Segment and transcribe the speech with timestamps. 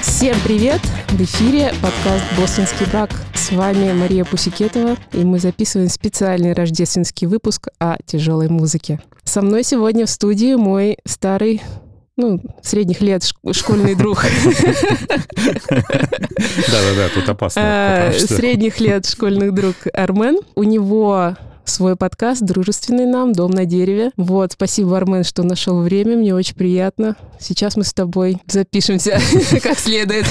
[0.00, 0.80] Всем привет!
[1.10, 3.10] В эфире подкаст «Бостонский брак».
[3.34, 9.00] С вами Мария Пусикетова, и мы записываем специальный рождественский выпуск о тяжелой музыке.
[9.22, 11.62] Со мной сегодня в студии мой старый
[12.16, 13.22] ну, средних лет
[13.52, 14.24] школьный друг.
[15.68, 17.60] Да-да-да, тут опасно.
[17.60, 20.40] Э, средних лет школьных друг Армен.
[20.56, 24.10] У него свой подкаст, дружественный нам, «Дом на дереве».
[24.16, 27.16] Вот, спасибо, Армен, что нашел время, мне очень приятно.
[27.38, 29.18] Сейчас мы с тобой запишемся
[29.62, 30.26] как следует.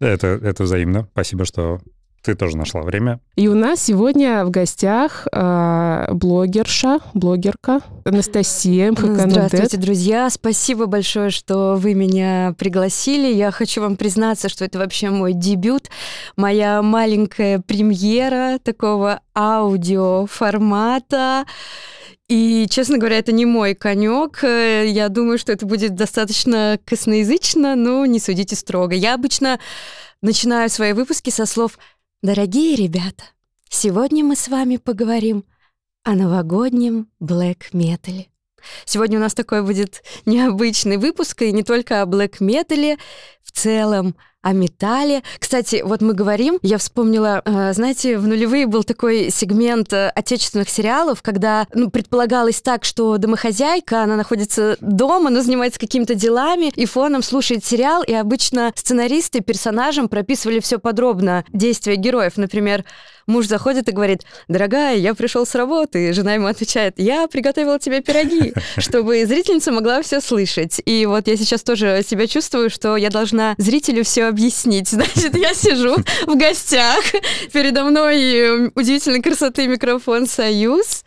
[0.00, 1.08] Это, это взаимно.
[1.12, 1.80] Спасибо, что
[2.28, 3.20] ты тоже нашла время.
[3.36, 10.28] И у нас сегодня в гостях э, блогерша, блогерка Анастасия МХК Здравствуйте, друзья.
[10.28, 13.32] Спасибо большое, что вы меня пригласили.
[13.32, 15.88] Я хочу вам признаться, что это вообще мой дебют,
[16.36, 21.46] моя маленькая премьера такого аудиоформата.
[22.28, 24.40] И, честно говоря, это не мой конек.
[24.42, 28.94] Я думаю, что это будет достаточно косноязычно, но не судите строго.
[28.94, 29.58] Я обычно
[30.20, 31.78] начинаю свои выпуски со слов
[32.20, 33.22] Дорогие ребята,
[33.68, 35.44] сегодня мы с вами поговорим
[36.02, 38.26] о новогоднем блэк-метале.
[38.84, 42.98] Сегодня у нас такой будет необычный выпуск, и не только о блэк-метале,
[43.40, 45.22] в целом о металле.
[45.38, 50.68] Кстати, вот мы говорим, я вспомнила, э, знаете, в нулевые был такой сегмент э, отечественных
[50.68, 56.86] сериалов, когда ну, предполагалось так, что домохозяйка, она находится дома, но занимается какими-то делами, и
[56.86, 62.36] фоном слушает сериал, и обычно сценаристы персонажам прописывали все подробно, действия героев.
[62.36, 62.84] Например,
[63.28, 66.08] Муж заходит и говорит, дорогая, я пришел с работы.
[66.08, 70.80] И жена ему отвечает, я приготовила тебе пироги, чтобы зрительница могла все слышать.
[70.86, 74.88] И вот я сейчас тоже себя чувствую, что я должна зрителю все объяснить.
[74.98, 77.04] Значит, я сижу в гостях,
[77.52, 81.04] передо мной удивительной красоты микрофон «Союз»,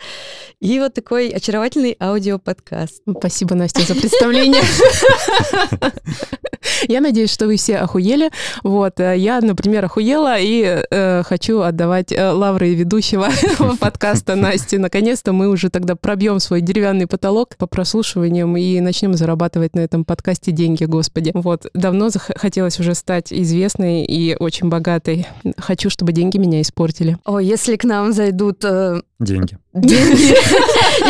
[0.60, 3.02] и вот такой очаровательный аудиоподкаст.
[3.18, 4.62] Спасибо, Настя, за представление.
[6.88, 8.32] Я надеюсь, что вы все охуели.
[8.64, 13.30] Вот, э, я, например, охуела и э, хочу отдавать э, лавры ведущего
[13.80, 14.78] подкаста Насти.
[14.78, 20.06] Наконец-то мы уже тогда пробьем свой деревянный потолок по прослушиваниям и начнем зарабатывать на этом
[20.06, 21.32] подкасте деньги, господи.
[21.34, 25.28] Вот, давно хотелось уже стать известной и очень богатой.
[25.58, 27.18] Хочу, чтобы деньги меня испортили.
[27.26, 28.64] О, если к нам зайдут...
[28.64, 29.02] Э...
[29.20, 29.58] Деньги.
[29.74, 30.36] Деньги.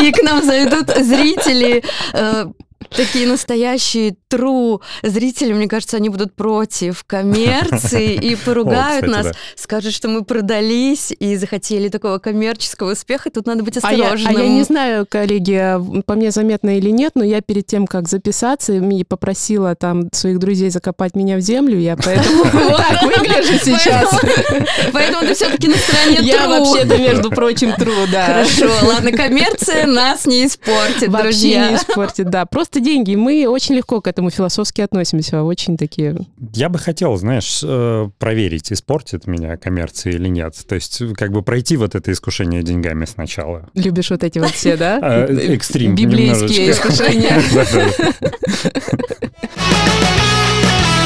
[0.07, 1.83] И к нам зайдут зрители,
[2.13, 2.45] э,
[2.90, 10.08] такие настоящие true зрители, мне кажется, они будут против коммерции и поругают нас, скажут, что
[10.08, 13.30] мы продались и захотели такого коммерческого успеха.
[13.30, 14.30] Тут надо быть осторожным.
[14.30, 17.66] А я, а я не знаю, коллеги, по мне заметно или нет, но я перед
[17.66, 22.44] тем, как записаться, мне попросила там своих друзей закопать меня в землю, я поэтому
[22.78, 24.09] так выгляжу сейчас.
[24.94, 26.24] Поэтому ты все-таки на стороне true.
[26.24, 28.25] Я вообще-то, между прочим, true, да.
[28.25, 31.22] Хорошо, ладно, коммерция нас не испортит, друзья.
[31.22, 32.46] Вообще не испортит, да.
[32.46, 33.15] Просто деньги.
[33.15, 36.15] Мы очень легко к этому философски относимся, очень такие...
[36.53, 40.55] Я бы хотел, знаешь, э, проверить, испортит меня коммерция или нет.
[40.67, 43.69] То есть как бы пройти вот это искушение деньгами сначала.
[43.73, 44.99] Любишь вот эти вот все, да?
[45.11, 45.95] А, экстрим.
[45.95, 47.41] Библейские искушения.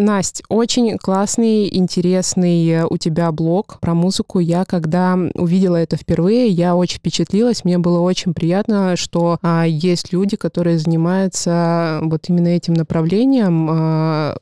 [0.00, 4.38] Настя, очень классный, интересный э, у тебя блог про музыку.
[4.38, 7.64] Я, когда увидела это впервые, я очень впечатлилась.
[7.64, 14.36] Мне было очень приятно, что а, есть люди, которые занимаются вот именно этим направлением, а,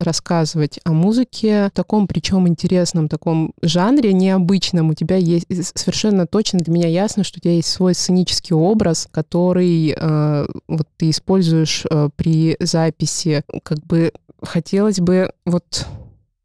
[0.00, 4.90] рассказывать о музыке в таком, причем интересном таком жанре, необычном.
[4.90, 5.46] У тебя есть
[5.78, 10.88] совершенно точно для меня ясно, что у тебя есть свой сценический образ, который э, вот
[10.96, 13.44] ты используешь э, при записи.
[13.62, 14.12] Как бы
[14.42, 15.86] хотелось бы вот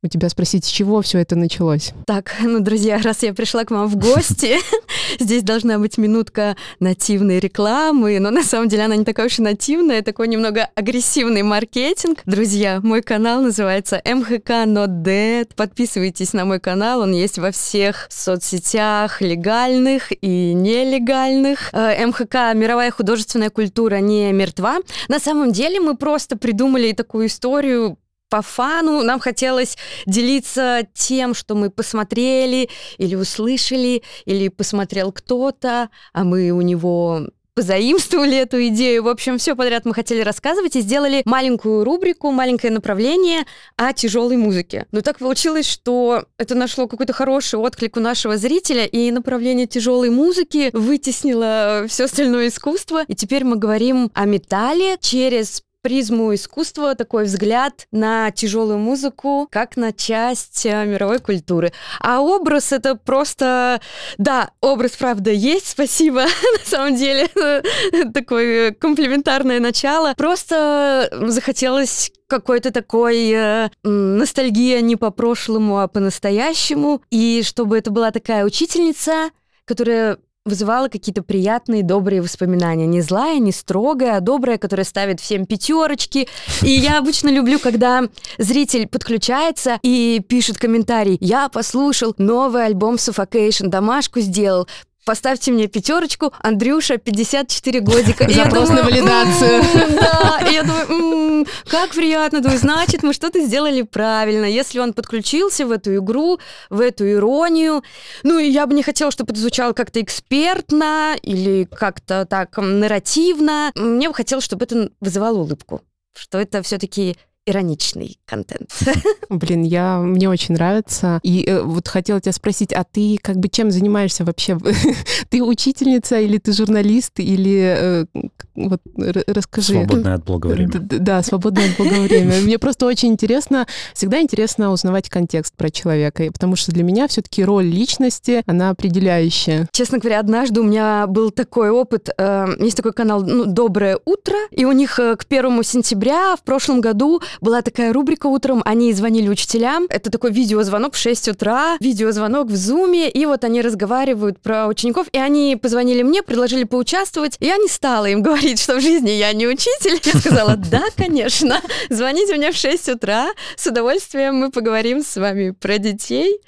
[0.04, 1.92] у тебя спросить, с чего все это началось?
[2.06, 4.58] Так, ну, друзья, раз я пришла к вам в гости,
[5.20, 9.42] здесь должна быть минутка нативной рекламы, но на самом деле она не такая уж и
[9.42, 12.20] нативная, такой немного агрессивный маркетинг.
[12.26, 15.50] Друзья, мой канал называется МХК Not Dead.
[15.56, 21.74] Подписывайтесь на мой канал, он есть во всех соцсетях, легальных и нелегальных.
[21.74, 24.78] Э, МХК «Мировая художественная культура не мертва».
[25.08, 27.98] На самом деле мы просто придумали такую историю
[28.30, 29.04] по фану.
[29.04, 36.62] Нам хотелось делиться тем, что мы посмотрели или услышали, или посмотрел кто-то, а мы у
[36.62, 37.28] него
[37.58, 39.04] позаимствовали эту идею.
[39.04, 43.46] В общем, все подряд мы хотели рассказывать и сделали маленькую рубрику, маленькое направление
[43.76, 44.86] о тяжелой музыке.
[44.92, 50.12] Но так получилось, что это нашло какой-то хороший отклик у нашего зрителя, и направление тяжелой
[50.12, 53.04] музыки вытеснило все остальное искусство.
[53.08, 59.78] И теперь мы говорим о металле через призму искусства такой взгляд на тяжелую музыку, как
[59.78, 61.72] на часть э, мировой культуры.
[62.02, 63.80] А образ это просто...
[64.18, 66.24] Да, образ, правда, есть, спасибо,
[66.60, 67.30] на самом деле,
[68.14, 70.14] такое комплиментарное начало.
[70.18, 77.02] Просто захотелось какой-то такой э, ностальгия не по прошлому, а по настоящему.
[77.12, 79.30] И чтобы это была такая учительница,
[79.64, 80.18] которая
[80.48, 82.88] вызывала какие-то приятные, добрые воспоминания.
[82.88, 86.28] Не злая, не строгая, а добрая, которая ставит всем пятерочки.
[86.62, 88.04] И я обычно люблю, когда
[88.38, 91.18] зритель подключается и пишет комментарий.
[91.20, 94.68] Я послушал новый альбом Suffocation, домашку сделал,
[95.08, 98.30] поставьте мне пятерочку, Андрюша, 54 годика.
[98.30, 99.64] Запрос на валидацию.
[99.98, 104.46] Да, и я думаю, как приятно, думаю, значит, мы что-то сделали правильно.
[104.46, 106.40] Если он подключился в эту игру,
[106.70, 107.84] в эту иронию,
[108.24, 113.72] ну, и я бы не хотела, чтобы это звучало как-то экспертно или как-то так нарративно.
[113.76, 115.82] Мне бы хотелось, чтобы это вызывало улыбку
[116.18, 117.16] что это все-таки
[117.48, 118.70] ироничный контент.
[119.30, 121.20] Блин, я, мне очень нравится.
[121.24, 124.58] И э, вот хотела тебя спросить, а ты как бы чем занимаешься вообще?
[125.30, 127.20] ты учительница или ты журналист?
[127.20, 128.20] Или э,
[128.58, 128.82] вот
[129.28, 129.74] расскажи.
[129.74, 130.72] Свободное от блога время.
[130.74, 132.42] Да, свободное от блога время.
[132.42, 137.44] Мне просто очень интересно, всегда интересно узнавать контекст про человека, потому что для меня все-таки
[137.44, 139.68] роль личности, она определяющая.
[139.72, 142.10] Честно говоря, однажды у меня был такой опыт.
[142.18, 146.42] Э, есть такой канал ну, «Доброе утро», и у них э, к первому сентября в
[146.42, 149.86] прошлом году была такая рубрика утром, они звонили учителям.
[149.90, 155.08] Это такой видеозвонок в 6 утра, видеозвонок в зуме, и вот они разговаривают про учеников,
[155.12, 159.10] и они позвонили мне, предложили поучаствовать, и я не стала им говорить, что в жизни
[159.10, 160.00] я не учитель.
[160.04, 165.52] Я сказала, да, конечно, звоните мне в 6 утра, с удовольствием мы поговорим с вами
[165.52, 166.40] про детей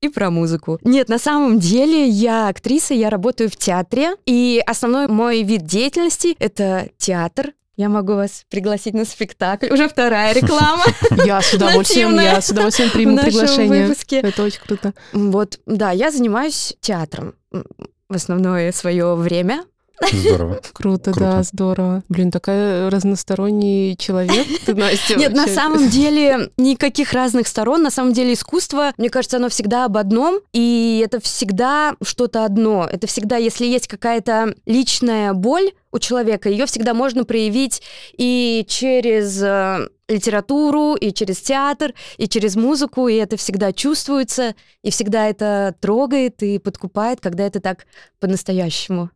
[0.00, 0.78] и про музыку.
[0.84, 6.36] Нет, на самом деле я актриса, я работаю в театре, и основной мой вид деятельности—
[6.38, 9.72] это театр, я могу вас пригласить на спектакль.
[9.72, 10.84] Уже вторая реклама.
[11.24, 13.86] Я с удовольствием, я с удовольствием приму приглашение.
[13.86, 14.20] Выпуске.
[14.20, 14.92] Это очень круто.
[15.14, 19.64] Вот, да, я занимаюсь театром в основное свое время.
[20.12, 20.60] Здорово.
[20.72, 20.72] Круто,
[21.12, 22.02] Круто, да, здорово.
[22.08, 25.16] Блин, такая разносторонний человек ты, Настя.
[25.16, 27.82] Нет, на самом деле никаких разных сторон.
[27.82, 32.88] На самом деле искусство, мне кажется, оно всегда об одном, и это всегда что-то одно.
[32.90, 37.82] Это всегда, если есть какая-то личная боль у человека, ее всегда можно проявить
[38.16, 44.90] и через э, литературу, и через театр, и через музыку, и это всегда чувствуется, и
[44.90, 47.86] всегда это трогает и подкупает, когда это так
[48.20, 49.10] по-настоящему.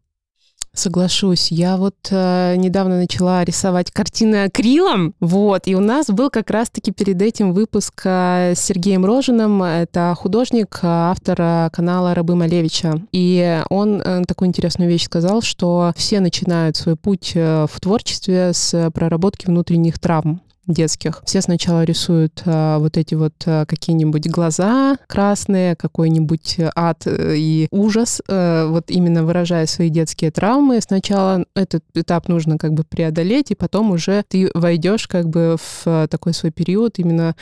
[0.74, 1.52] Соглашусь.
[1.52, 6.90] Я вот э, недавно начала рисовать картины акрилом, вот, и у нас был как раз-таки
[6.90, 9.62] перед этим выпуск э, с Сергеем Рожиным.
[9.62, 13.00] Это художник, автор канала Рабы Малевича.
[13.12, 18.52] И он э, такую интересную вещь сказал, что все начинают свой путь э, в творчестве
[18.52, 21.22] с проработки внутренних травм детских.
[21.24, 27.68] Все сначала рисуют а, вот эти вот а, какие-нибудь глаза красные, какой-нибудь ад э, и
[27.70, 30.80] ужас, а, вот именно выражая свои детские травмы.
[30.80, 36.08] Сначала этот этап нужно как бы преодолеть, и потом уже ты войдешь как бы в
[36.08, 37.34] такой свой период именно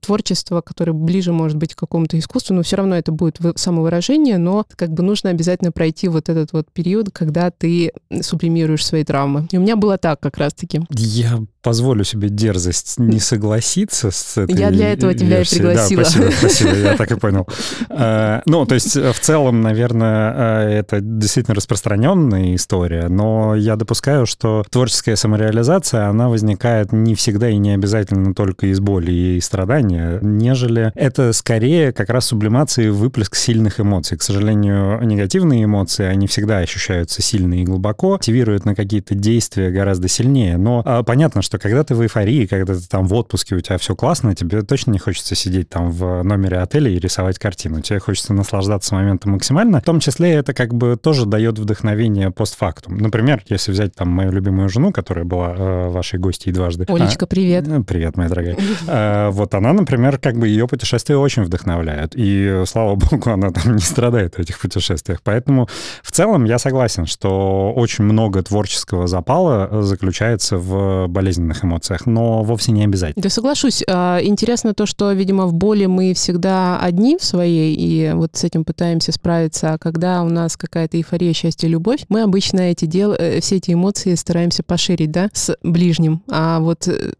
[0.00, 4.66] творчества, который ближе, может быть, к какому-то искусству, но все равно это будет самовыражение, но
[4.76, 9.48] как бы нужно обязательно пройти вот этот вот период, когда ты сублимируешь свои травмы.
[9.50, 10.82] И у меня было так как раз-таки.
[10.90, 16.02] Я позволю себе дерзость не согласиться с этой Я для этого тебя и пригласила.
[16.02, 17.46] Да, спасибо, спасибо, я так и понял.
[17.90, 20.34] Э, ну, то есть в целом, наверное,
[20.66, 27.48] э, это действительно распространенная история, но я допускаю, что творческая самореализация, она возникает не всегда
[27.48, 32.88] и не обязательно только из боли и страдания, нежели это скорее как раз сублимация и
[32.88, 34.18] выплеск сильных эмоций.
[34.18, 40.08] К сожалению, негативные эмоции, они всегда ощущаются сильно и глубоко, активируют на какие-то действия гораздо
[40.08, 40.56] сильнее.
[40.56, 43.78] Но а, понятно, что когда ты в эйфории, когда ты там в отпуске, у тебя
[43.78, 47.80] все классно, тебе точно не хочется сидеть там в номере отеля и рисовать картину.
[47.80, 49.80] Тебе хочется наслаждаться моментом максимально.
[49.80, 52.98] В том числе это как бы тоже дает вдохновение постфактум.
[52.98, 56.84] Например, если взять там мою любимую жену, которая была э, вашей гостьей дважды.
[56.88, 57.66] Олечка, привет.
[57.68, 58.56] А, привет, моя дорогая.
[58.86, 62.12] А, вот она, например, как бы ее путешествия очень вдохновляют.
[62.14, 65.20] И, слава богу, она там не страдает в этих путешествиях.
[65.22, 65.68] Поэтому
[66.02, 72.72] в целом я согласен, что очень много творческого запала заключается в болезненных эмоциях, но вовсе
[72.72, 73.22] не обязательно.
[73.22, 73.82] Да соглашусь.
[73.88, 78.44] А, интересно то, что, видимо, в боли мы всегда одни в своей, и вот с
[78.44, 79.74] этим пытаемся справиться.
[79.74, 83.72] А когда у нас какая-то эйфория, счастье, любовь, мы обычно эти дел, э, все эти
[83.72, 86.22] эмоции стараемся поширить, да, с ближним.
[86.30, 87.12] А вот э,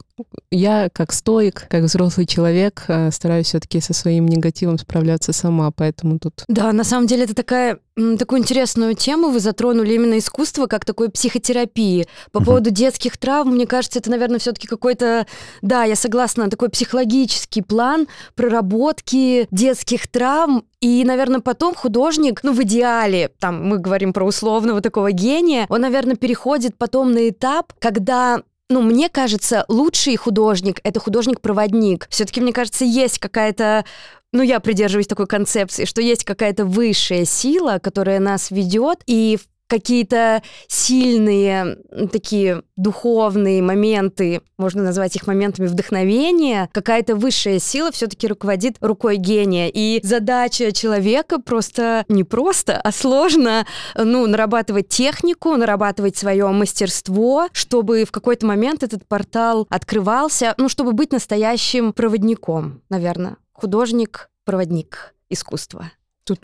[0.50, 6.18] я, как стоик, как взрослый человек, э, стараюсь все-таки со своим негативом справляться сама, поэтому
[6.18, 6.44] тут...
[6.49, 7.80] Да, на самом деле это такая,
[8.18, 12.06] такую интересную тему вы затронули именно искусство как такой психотерапии.
[12.30, 15.26] По поводу детских травм, мне кажется, это, наверное, все-таки какой-то,
[15.62, 18.06] да, я согласна, такой психологический план
[18.37, 24.80] проработки детских травм и, наверное, потом художник, ну, в идеале, там мы говорим про условного
[24.80, 31.00] такого гения, он, наверное, переходит потом на этап, когда ну, мне кажется, лучший художник— это
[31.00, 32.06] художник-проводник.
[32.11, 33.85] Все-таки, мне кажется, есть какая-то
[34.33, 39.47] ну, я придерживаюсь такой концепции, что есть какая-то высшая сила, которая нас ведет, и в
[39.66, 41.78] какие-то сильные
[42.12, 49.71] такие духовные моменты, можно назвать их моментами вдохновения, какая-то высшая сила все-таки руководит рукой гения.
[49.73, 53.66] И задача человека просто не просто, а сложно,
[53.97, 60.92] ну, нарабатывать технику, нарабатывать свое мастерство, чтобы в какой-то момент этот портал открывался, ну, чтобы
[60.92, 63.37] быть настоящим проводником, наверное.
[63.52, 65.90] Художник-проводник искусства.
[66.25, 66.40] Тут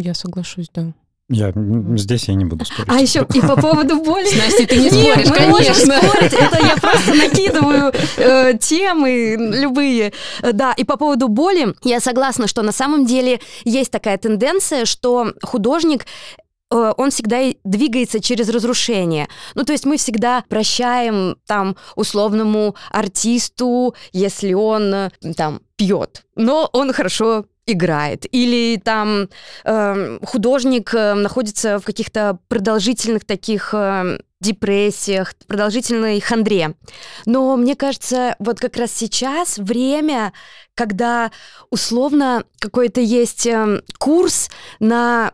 [0.00, 0.92] я соглашусь, да.
[1.30, 1.52] Я
[1.96, 2.90] здесь я не буду спорить.
[2.90, 4.24] А еще и по поводу боли.
[4.38, 6.00] Настя, ты не споришь, Нет, конечно.
[6.00, 6.32] спорить.
[6.32, 10.14] Это я просто накидываю э, темы любые.
[10.54, 15.34] Да, и по поводу боли я согласна, что на самом деле есть такая тенденция, что
[15.42, 16.06] художник
[16.70, 19.28] э, он всегда двигается через разрушение.
[19.54, 26.70] Ну, то есть мы всегда прощаем там условному артисту, если он э, там пьет, но
[26.72, 29.28] он хорошо играет, или там
[29.64, 36.74] э, художник э, находится в каких-то продолжительных таких э, депрессиях, продолжительной хандре.
[37.26, 40.32] Но мне кажется, вот как раз сейчас время,
[40.74, 41.30] когда
[41.70, 44.48] условно какой-то есть э, курс
[44.80, 45.32] на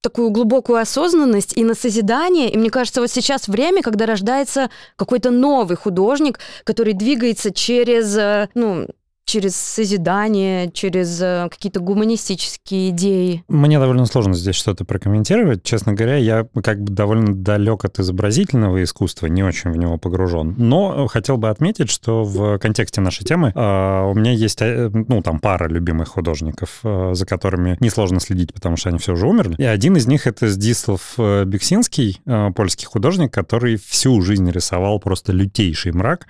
[0.00, 2.50] такую глубокую осознанность и на созидание.
[2.50, 8.48] И мне кажется, вот сейчас время, когда рождается какой-то новый художник, который двигается через, э,
[8.54, 8.88] ну,
[9.30, 13.44] через созидание, через э, какие-то гуманистические идеи?
[13.46, 15.62] Мне довольно сложно здесь что-то прокомментировать.
[15.62, 20.56] Честно говоря, я как бы довольно далек от изобразительного искусства, не очень в него погружен.
[20.58, 25.22] Но хотел бы отметить, что в контексте нашей темы э, у меня есть, э, ну,
[25.22, 29.54] там, пара любимых художников, э, за которыми несложно следить, потому что они все уже умерли.
[29.58, 34.98] И один из них— это Здислав э, Бексинский, э, польский художник, который всю жизнь рисовал
[34.98, 36.26] просто лютейший мрак.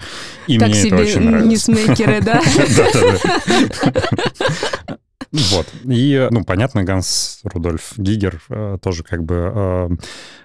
[0.46, 1.48] И так мне себе это очень нравится.
[1.48, 2.42] ньюсмейкеры, да?
[2.90, 4.69] ったね
[5.32, 5.66] Вот.
[5.84, 9.88] И, ну, понятно, Ганс Рудольф Гигер э, тоже как бы э,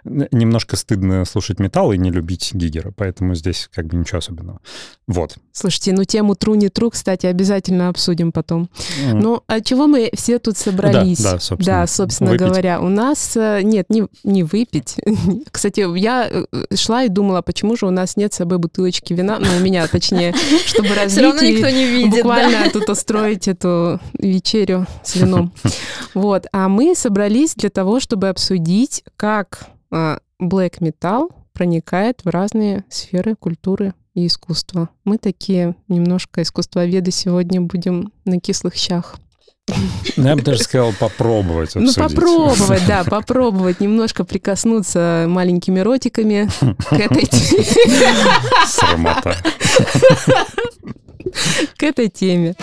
[0.03, 4.61] немножко стыдно слушать металл и не любить Гигера, поэтому здесь как бы ничего особенного.
[5.07, 5.37] Вот.
[5.51, 8.69] Слушайте, ну тему тру не тру, кстати, обязательно обсудим потом.
[9.01, 9.13] Mm.
[9.13, 11.21] Ну, а чего мы все тут собрались?
[11.21, 11.79] Да, да собственно.
[11.79, 12.47] Да, собственно выпить.
[12.47, 14.97] говоря, у нас э, нет, не, не выпить.
[15.51, 16.31] Кстати, я
[16.75, 19.87] шла и думала, почему же у нас нет с собой бутылочки вина, ну, у меня,
[19.87, 20.35] точнее,
[20.67, 25.53] чтобы развить и буквально тут устроить эту вечерю с вином.
[26.13, 26.45] Вот.
[26.53, 33.35] А мы собрались для того, чтобы обсудить, как а, Black Metal проникает в разные сферы
[33.35, 34.89] культуры и искусства.
[35.03, 39.17] Мы такие немножко искусствоведы сегодня будем на кислых щах.
[40.15, 41.97] Ну, я бы даже сказал попробовать обсудить.
[41.97, 46.47] Ну, попробовать, да, попробовать немножко прикоснуться маленькими ротиками
[46.89, 47.27] к этой
[48.67, 49.35] Срамота.
[51.77, 52.55] К этой теме.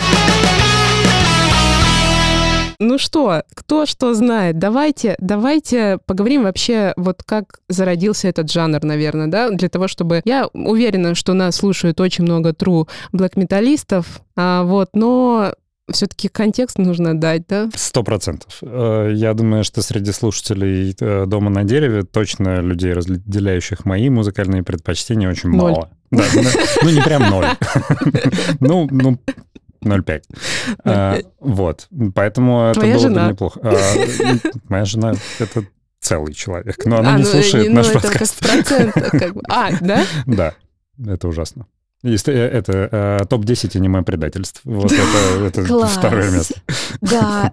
[2.83, 4.59] Ну что, кто что знает?
[4.59, 10.21] Давайте, давайте поговорим вообще, вот как зародился этот жанр, наверное, да, для того, чтобы...
[10.25, 15.53] Я уверена, что нас слушают очень много true блэк-металлистов, а, вот, но
[15.89, 17.69] все-таки контекст нужно дать, да?
[17.73, 18.57] Сто процентов.
[18.61, 24.63] Э, я думаю, что среди слушателей э, «Дома на дереве» точно людей, разделяющих мои музыкальные
[24.63, 25.71] предпочтения, очень Ноль.
[25.71, 25.89] мало.
[26.11, 26.41] Да, ну,
[26.83, 27.47] ну, не прям ноль.
[28.59, 29.19] Ну, ну,
[29.83, 30.23] 0,5.
[30.85, 31.87] А, вот.
[32.15, 33.25] Поэтому Твоя это было жена.
[33.25, 33.59] бы неплохо.
[33.63, 33.73] А,
[34.69, 35.65] моя жена— это
[35.99, 38.39] целый человек, но она А, не ну, слушает ну, наш это подкаст.
[38.45, 39.41] как как бы.
[39.49, 40.05] А, да?
[40.25, 40.53] Да,
[41.07, 41.65] это ужасно.
[42.03, 44.61] Э, это э, топ-10 аниме-предательств.
[44.65, 45.91] Вот это, это Класс.
[45.97, 46.55] второе место.
[47.01, 47.51] Да,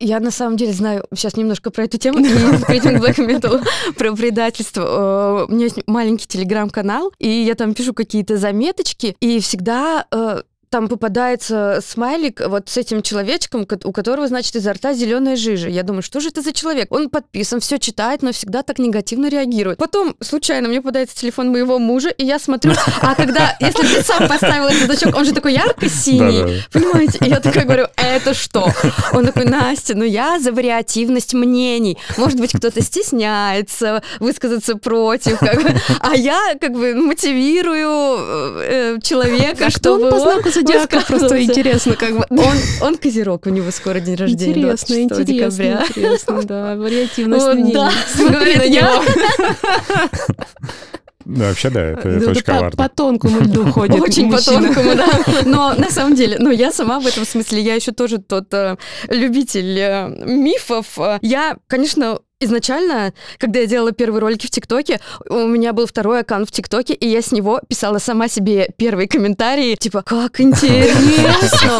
[0.00, 3.62] я на самом деле знаю сейчас немножко про эту тему, перейдем к Black Metal,
[3.96, 5.46] про предательство.
[5.48, 10.86] У меня есть маленький телеграм-канал, и я там пишу какие-то заметочки, и всегда э, там
[10.86, 15.68] попадается смайлик вот с этим человечком, у которого, значит, изо рта зеленая жижа.
[15.68, 16.92] Я думаю, что же это за человек?
[16.92, 19.78] Он подписан, все читает, но всегда так негативно реагирует.
[19.78, 22.72] Потом, случайно, мне попадается телефон моего мужа, и я смотрю,
[23.02, 27.18] а когда, если ты сам поставил этот значок, он же такой ярко-синий, понимаете?
[27.20, 28.72] И я такая говорю, это что?
[29.12, 31.98] Он такой, Настя, ну я за вариативность мнений.
[32.16, 38.18] Может быть, кто-то стесняется высказаться против, как бы, а я как бы мотивирую
[38.60, 42.24] э, человека, а чтобы он по знаку зодиака просто интересно, как бы.
[42.30, 45.84] Он, он козерог, у него скоро день рождения, Интересно, интересно, декабря.
[45.88, 47.72] интересно, да, вариативность Вот, мнений.
[47.74, 49.02] да, Смотри на него.
[51.26, 52.76] Да, вообще, да, это, это Ну, очень по- коварно.
[52.76, 55.06] По тонкому льду ходит Очень по тонкому, да.
[55.44, 58.76] Но на самом деле, ну, я сама в этом смысле, я еще тоже тот э,
[59.08, 60.98] любитель э, мифов.
[60.98, 66.20] Э, Я, конечно, изначально, когда я делала первые ролики в ТикТоке, у меня был второй
[66.20, 71.78] аккаунт в ТикТоке, и я с него писала сама себе первые комментарии, типа, как интересно,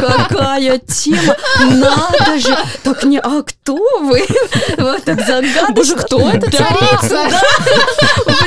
[0.00, 4.22] какая тема, надо же, так не, а кто вы?
[4.78, 5.72] Вот так загадочно.
[5.74, 7.28] Боже, кто это царица?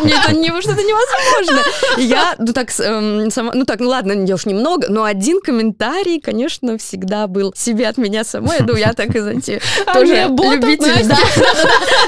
[0.04, 1.62] Нет, это не- что-то невозможно.
[1.98, 5.42] И я, ну так, эм, сама, ну так, ну ладно, я уж немного, но один
[5.42, 8.58] комментарий, конечно, всегда был себе от меня самой.
[8.62, 9.62] Ну, я так знаете,
[9.94, 11.18] тоже Авиаботов, любитель, да,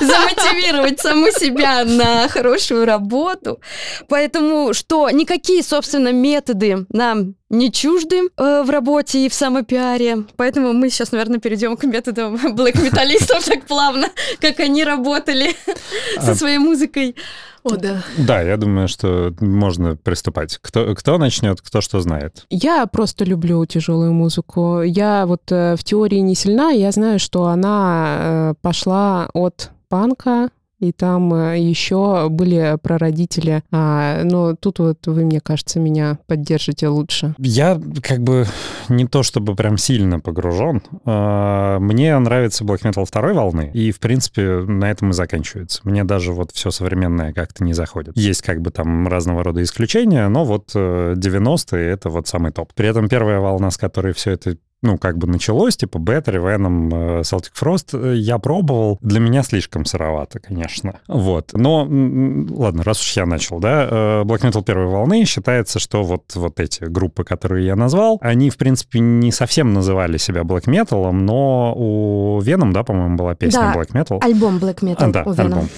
[0.01, 3.59] замотивировать саму себя на хорошую работу.
[4.07, 10.25] Поэтому, что никакие, собственно, методы нам не чужды э, в работе и в самопиаре.
[10.35, 14.07] Поэтому мы сейчас, наверное, перейдем к методам блэк-металлистов так плавно,
[14.41, 15.55] как они работали
[16.19, 17.15] со А- своей музыкой.
[17.63, 18.01] О, да.
[18.17, 20.57] Да, я думаю, что можно приступать.
[20.61, 22.45] Кто, кто начнет, кто что знает.
[22.49, 24.81] Я просто люблю тяжелую музыку.
[24.83, 30.49] Я вот э, в теории не сильна, я знаю, что она э, пошла от панка,
[30.79, 33.63] и там э, еще были прародители.
[33.71, 37.35] А, но тут вот вы, мне кажется, меня поддержите лучше.
[37.39, 38.45] Я как бы
[38.89, 40.81] не то чтобы прям сильно погружен.
[41.05, 45.81] А, Мне нравится black metal второй волны, и, в принципе, на этом и заканчивается.
[45.83, 48.17] Мне даже вот все современное как-то не заходит.
[48.17, 52.73] Есть как бы там разного рода исключения, но вот э, 90-е— это вот самый топ.
[52.73, 57.19] При этом первая волна, с которой все это ну, как бы началось, типа Battery, Venom,
[57.19, 58.99] э, Celtic Frost, э, я пробовал.
[59.01, 60.99] Для меня слишком сыровато, конечно.
[61.07, 61.51] Вот.
[61.53, 66.35] Но, ладно, раз уж я начал, да, э, Black Metal первой волны считается, что вот,
[66.35, 71.11] вот эти группы, которые я назвал, они, в принципе, не совсем называли себя Black Metal,
[71.11, 73.79] но у Venom, да, по-моему, была песня Да.
[73.79, 74.19] Black Metal.
[74.21, 75.41] Альбом Black Metal А, да, у Venom.
[75.41, 75.69] альбом.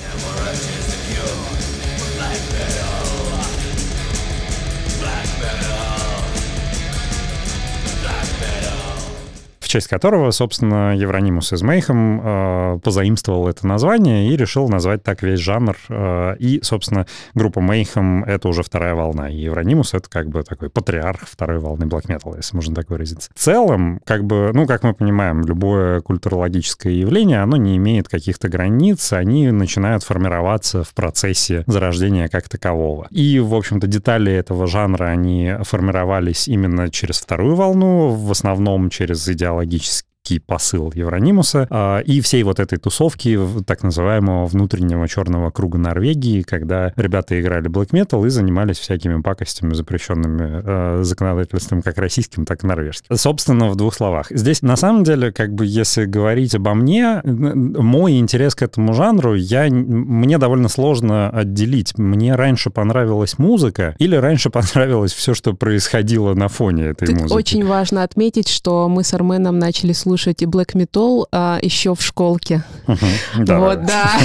[9.69, 15.39] Честь которого, собственно, Евронимус из Мейхем э, позаимствовал это название и решил назвать так весь
[15.39, 15.77] жанр.
[15.89, 20.69] Э, и, собственно, группа Мейхем— это уже вторая волна, и Евронимус— это как бы такой
[20.69, 23.29] патриарх второй волны Metal, если можно так выразиться.
[23.35, 28.49] В целом, как бы, ну, как мы понимаем, любое культурологическое явление, оно не имеет каких-то
[28.49, 33.07] границ, они начинают формироваться в процессе зарождения как такового.
[33.11, 39.19] И, в общем-то, детали этого жанра, они формировались именно через вторую волну, в основном через
[39.65, 45.77] технологически идеологический посыл Евронимуса а, и всей вот этой тусовки так называемого внутреннего черного круга
[45.77, 52.45] Норвегии, когда ребята играли black metal и занимались всякими пакостями, запрещенными э, законодательством как российским,
[52.45, 53.15] так и норвежским.
[53.15, 54.27] Собственно, в двух словах.
[54.29, 59.35] Здесь, на самом деле, как бы, если говорить обо мне, мой интерес к этому жанру,
[59.35, 61.97] я, мне довольно сложно отделить.
[61.97, 67.33] Мне раньше понравилась музыка или раньше понравилось все, что происходило на фоне этой Тут музыки.
[67.33, 72.01] очень важно отметить, что мы с Арменом начали слушать и Black Metal а, еще в
[72.01, 72.63] школке.
[72.87, 74.09] Вот, да.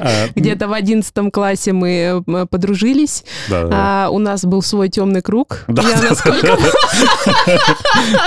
[0.00, 3.24] А, Где-то в одиннадцатом классе мы подружились.
[3.50, 5.64] А, у нас был свой темный круг.
[5.68, 6.56] Я насколько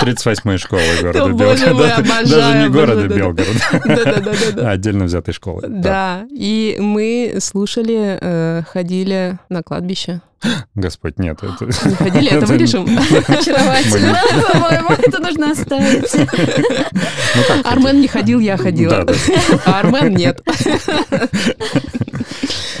[0.02, 1.74] 38-я школа города Да, боже Белгород.
[1.74, 3.16] мой, Да, обожаю, Даже не города обожаю, да.
[3.16, 4.68] Белгород, Да-да-да-да.
[4.68, 5.62] а отдельно взятой школы.
[5.68, 10.20] Да, и мы слушали, э, ходили на кладбище.
[10.74, 11.38] Господь, нет.
[11.42, 11.72] Это...
[11.96, 12.84] Ходили, это вырежем.
[13.28, 14.18] Очаровательно,
[14.52, 16.14] по-моему, это нужно оставить.
[17.36, 17.42] Ну?
[17.64, 19.04] Армен не ходил, я ходила.
[19.66, 20.40] А Армен нет.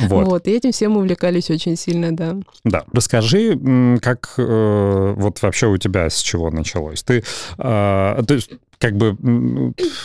[0.00, 0.26] Вот.
[0.26, 2.36] Вот, и этим всем увлекались очень сильно, да.
[2.64, 2.84] Да.
[2.92, 7.02] Расскажи, как э, вот вообще у тебя с чего началось?
[7.02, 7.24] Ты,
[7.58, 9.16] э, то есть, как бы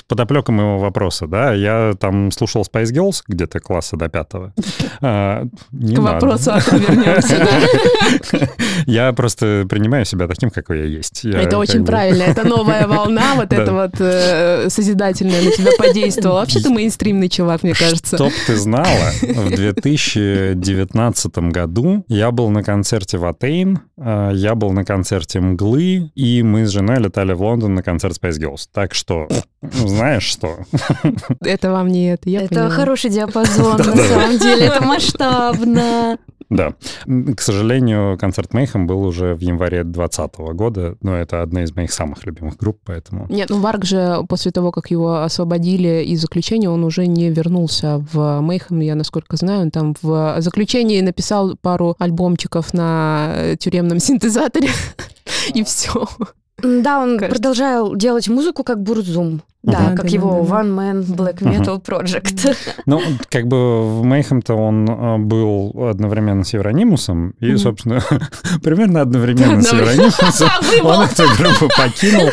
[0.07, 4.53] подоплека моего вопроса, да, я там слушал Spice Girls где-то класса до пятого.
[5.01, 7.47] А, не К вопросу вернемся,
[8.85, 11.25] Я просто принимаю себя таким, какой я есть.
[11.25, 16.39] Это очень правильно, это новая волна, вот это вот э, созидательная на тебя подействовала.
[16.39, 18.17] Вообще ты мейнстримный чувак, мне кажется.
[18.17, 24.71] Чтоб ты знала, в 2019 году я был на концерте в Атейн, а, я был
[24.71, 28.58] на концерте Мглы, и мы с женой летали в Лондон на концерт Spice Girls.
[28.67, 29.27] Так что,
[29.61, 30.59] ну, знаешь что?
[31.41, 36.17] Это вам не это, я Это хороший диапазон, на самом деле, это масштабно.
[36.49, 36.73] Да.
[37.05, 41.93] К сожалению, концерт Мейхем был уже в январе 2020 года, но это одна из моих
[41.93, 43.27] самых любимых групп, поэтому...
[43.29, 48.03] Нет, ну Варк же после того, как его освободили из заключения, он уже не вернулся
[48.11, 54.69] в Мейхем, я насколько знаю, он там в заключении написал пару альбомчиков на тюремном синтезаторе,
[55.53, 56.07] и все.
[56.63, 59.41] Да, он продолжал делать музыку как Бурзум.
[59.61, 62.55] Да, да как да, его да, One Man Black Metal Project.
[62.85, 68.01] Ну, как бы в Мейхем-то он э, был одновременно с Евронимусом, и, собственно,
[68.63, 70.49] примерно одновременно с Евронимусом
[70.83, 72.29] он эту группу покинул.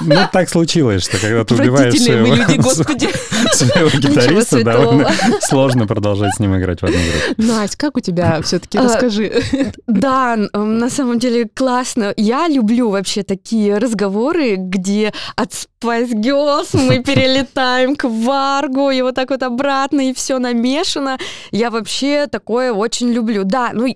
[0.00, 2.36] Ну, так случилось, что когда ты убиваешь своего,
[3.52, 7.42] своего гитариста, довольно сложно продолжать с ним играть в одну группу.
[7.52, 8.78] Настя, как у тебя все-таки?
[8.78, 9.42] А, Расскажи.
[9.88, 12.14] Да, на самом деле классно.
[12.16, 16.12] Я люблю вообще такие разговоры, где от Spice
[16.60, 21.18] Girls мы перелетаем к Варгу, и вот так вот обратно, и все намешано.
[21.50, 23.44] Я вообще такое очень люблю.
[23.44, 23.86] Да, ну,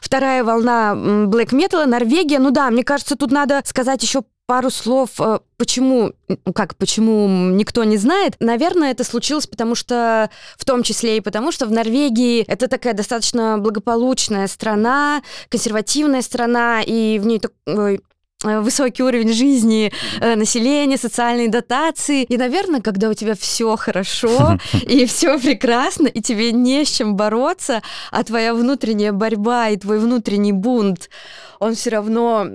[0.00, 5.08] вторая волна Black Metal, Норвегия, ну да, мне кажется, тут надо сказать еще пару слов,
[5.20, 6.12] э, почему,
[6.54, 8.34] как, почему никто не знает.
[8.40, 12.92] Наверное, это случилось, потому что, в том числе и потому, что в Норвегии это такая
[12.92, 18.02] достаточно благополучная страна, консервативная страна, и в ней такой
[18.44, 22.22] высокий уровень жизни э, населения, социальные дотации.
[22.24, 27.16] И, наверное, когда у тебя все хорошо и все прекрасно, и тебе не с чем
[27.16, 31.10] бороться, а твоя внутренняя борьба и твой внутренний бунт,
[31.58, 32.46] он все равно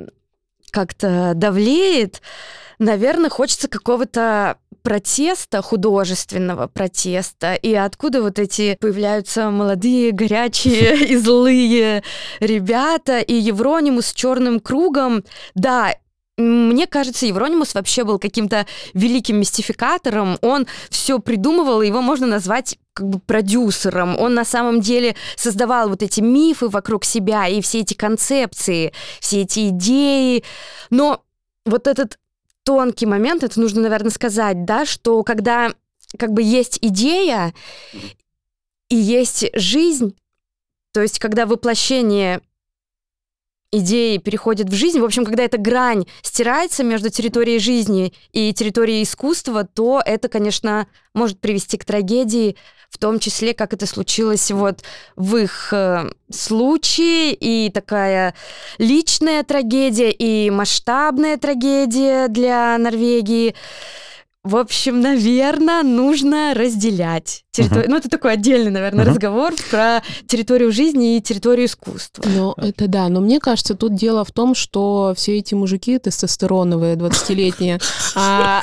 [0.71, 2.21] как-то давлеет,
[2.77, 12.03] наверное, хочется какого-то протеста, художественного протеста, и откуда вот эти появляются молодые, горячие и злые
[12.39, 15.23] ребята, и Евронимус с черным кругом.
[15.55, 15.93] Да,
[16.39, 20.37] мне кажется, Евронимус вообще был каким-то великим мистификатором.
[20.41, 24.17] Он все придумывал, его можно назвать как бы продюсером.
[24.17, 29.41] Он на самом деле создавал вот эти мифы вокруг себя и все эти концепции, все
[29.41, 30.45] эти идеи.
[30.89, 31.21] Но
[31.65, 32.17] вот этот
[32.63, 35.73] тонкий момент, это нужно, наверное, сказать, да, что когда
[36.17, 37.53] как бы есть идея
[38.89, 40.15] и есть жизнь,
[40.91, 42.41] то есть когда воплощение
[43.71, 49.03] идеи переходит в жизнь, в общем, когда эта грань стирается между территорией жизни и территорией
[49.03, 52.55] искусства, то это, конечно, может привести к трагедии,
[52.89, 54.81] в том числе, как это случилось вот
[55.15, 58.33] в их э, случае, и такая
[58.77, 63.55] личная трагедия, и масштабная трагедия для Норвегии.
[64.43, 67.85] В общем, наверное, нужно разделять территорию.
[67.85, 67.91] Uh-huh.
[67.91, 69.09] Ну, это такой отдельный, наверное, uh-huh.
[69.09, 72.23] разговор про территорию жизни и территорию искусства.
[72.27, 73.07] Ну, это да.
[73.09, 77.79] Но мне кажется, тут дело в том, что все эти мужики тестостероновые, 20-летние,
[78.15, 78.61] а,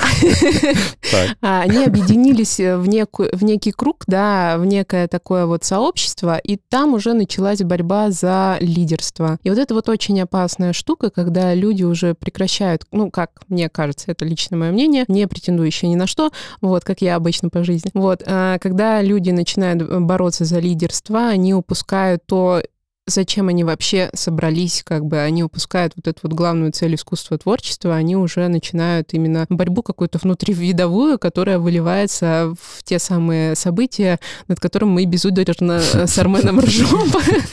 [1.41, 7.13] а, они объединились в некий круг, да, в некое такое вот сообщество, и там уже
[7.13, 9.39] началась борьба за лидерство.
[9.43, 14.11] И вот это вот очень опасная штука, когда люди уже прекращают, ну, как мне кажется,
[14.11, 16.31] это личное мое мнение, не претендующие ни на что,
[16.61, 17.91] вот, как я обычно по жизни.
[17.93, 22.61] Вот, а, когда когда люди начинают э, бороться за лидерство, они упускают то,
[23.05, 27.95] зачем они вообще собрались, как бы они упускают вот эту вот главную цель искусства творчества,
[27.95, 34.91] они уже начинают именно борьбу какую-то внутривидовую, которая выливается в те самые события, над которым
[34.91, 37.11] мы безудержно э, с Арменом ржем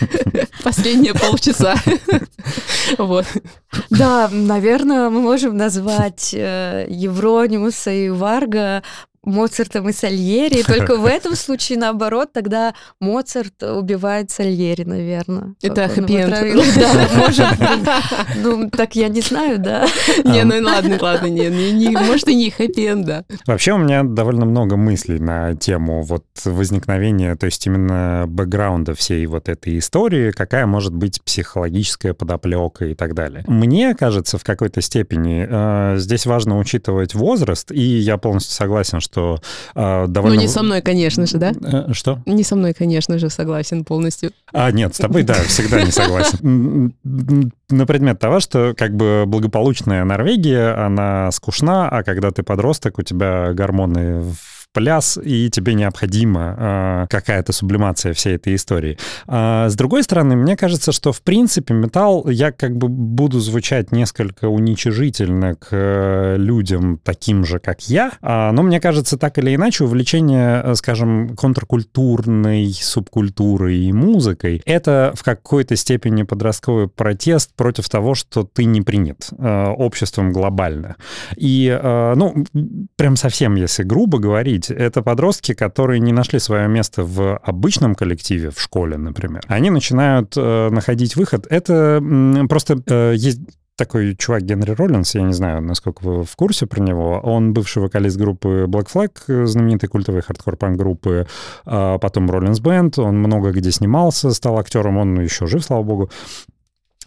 [0.63, 1.75] последние полчаса.
[2.99, 3.25] Вот.
[3.89, 8.83] Да, наверное, мы можем назвать э, Евронимуса и Варга
[9.25, 10.63] Моцартом и Сальери.
[10.63, 15.55] Только в этом случае, наоборот, тогда Моцарт убивает Сальери, наверное.
[15.63, 16.27] Это хэппи
[16.75, 17.47] Да, может.
[18.37, 19.87] Ну, так я не знаю, да.
[20.25, 23.25] Не, ну ладно, ладно, не, может и не хэппи да.
[23.47, 29.27] Вообще у меня довольно много мыслей на тему вот возникновения, то есть именно бэкграунда всей
[29.27, 33.45] вот этой истории, какая может быть психологическая подоплека и так далее.
[33.47, 39.14] Мне кажется, в какой-то степени э, здесь важно учитывать возраст, и я полностью согласен, что
[39.15, 39.41] что
[39.77, 40.35] э, довольно...
[40.35, 41.53] Ну, не со мной, конечно же, да?
[41.63, 42.21] Э, что?
[42.27, 44.33] Не со мной, конечно же, согласен полностью.
[44.53, 46.93] А, нет, с тобой, да, всегда не согласен.
[47.71, 53.03] На предмет того, что как бы благополучная Норвегия, она скучна, а когда ты подросток, у
[53.03, 58.99] тебя гормоны в пляс, и тебе необходима э, какая-то сублимация всей этой истории.
[59.27, 63.93] А, с другой стороны, мне кажется, что в принципе металл, я как бы буду звучать
[63.93, 69.55] несколько уничижительно к э, людям таким же, как я, а, но мне кажется, так или
[69.55, 77.89] иначе, увлечение, э, скажем, контркультурной субкультурой и музыкой, это в какой-то степени подростковый протест против
[77.89, 80.97] того, что ты не принят э, обществом глобально.
[81.37, 82.45] И, э, ну,
[82.97, 87.95] прям совсем, если грубо говорить, ведь это подростки, которые не нашли свое место в обычном
[87.95, 89.43] коллективе, в школе, например.
[89.49, 91.47] Они начинают э, находить выход.
[91.51, 93.41] Это м, просто э, есть
[93.77, 97.21] такой чувак Генри Роллинс, я не знаю, насколько вы в курсе про него.
[97.23, 101.27] Он бывший вокалист группы Black Flag, знаменитой культовой хардкор-панк группы,
[101.65, 106.11] а потом Rollins Band, он много где снимался, стал актером, он еще жив, слава богу.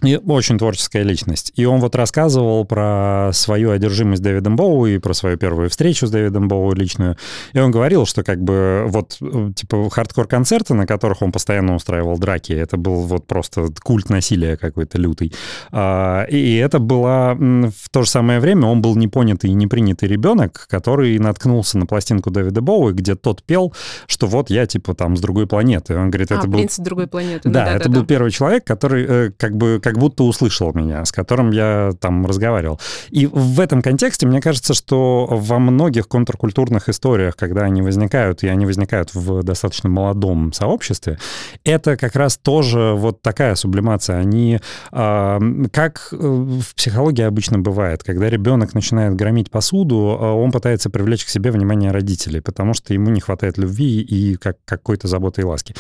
[0.03, 1.51] И очень творческая личность.
[1.55, 6.11] И он вот рассказывал про свою одержимость Дэвидом Боуи, и про свою первую встречу с
[6.11, 7.17] Дэвидом Боуи личную.
[7.53, 9.17] И он говорил, что как бы вот
[9.55, 14.99] типа хардкор-концерты, на которых он постоянно устраивал драки, это был вот просто культ насилия какой-то
[14.99, 15.33] лютый.
[15.71, 20.67] А, и это было в то же самое время он был непонятый и непринятый ребенок,
[20.69, 23.73] который наткнулся на пластинку Дэвида Боуи, где тот пел,
[24.05, 25.97] что вот я типа там с другой планеты.
[25.97, 26.59] Он говорит, а, это был...
[26.59, 27.49] принц другой планеты.
[27.49, 28.07] Да, ну, да это да, был да.
[28.07, 32.77] первый человек, который э, как бы как будто услышал меня, с которым я там разговаривал.
[33.09, 38.49] И в этом контексте мне кажется, что во многих контркультурных историях, когда они возникают, и
[38.49, 41.19] они возникают в достаточно молодом сообществе,
[41.63, 44.17] это как раз тоже вот такая сублимация.
[44.17, 44.59] Они,
[44.91, 45.39] э,
[45.71, 51.51] как в психологии обычно бывает, когда ребенок начинает громить посуду, он пытается привлечь к себе
[51.51, 55.75] внимание родителей, потому что ему не хватает любви и как, какой-то заботы и ласки.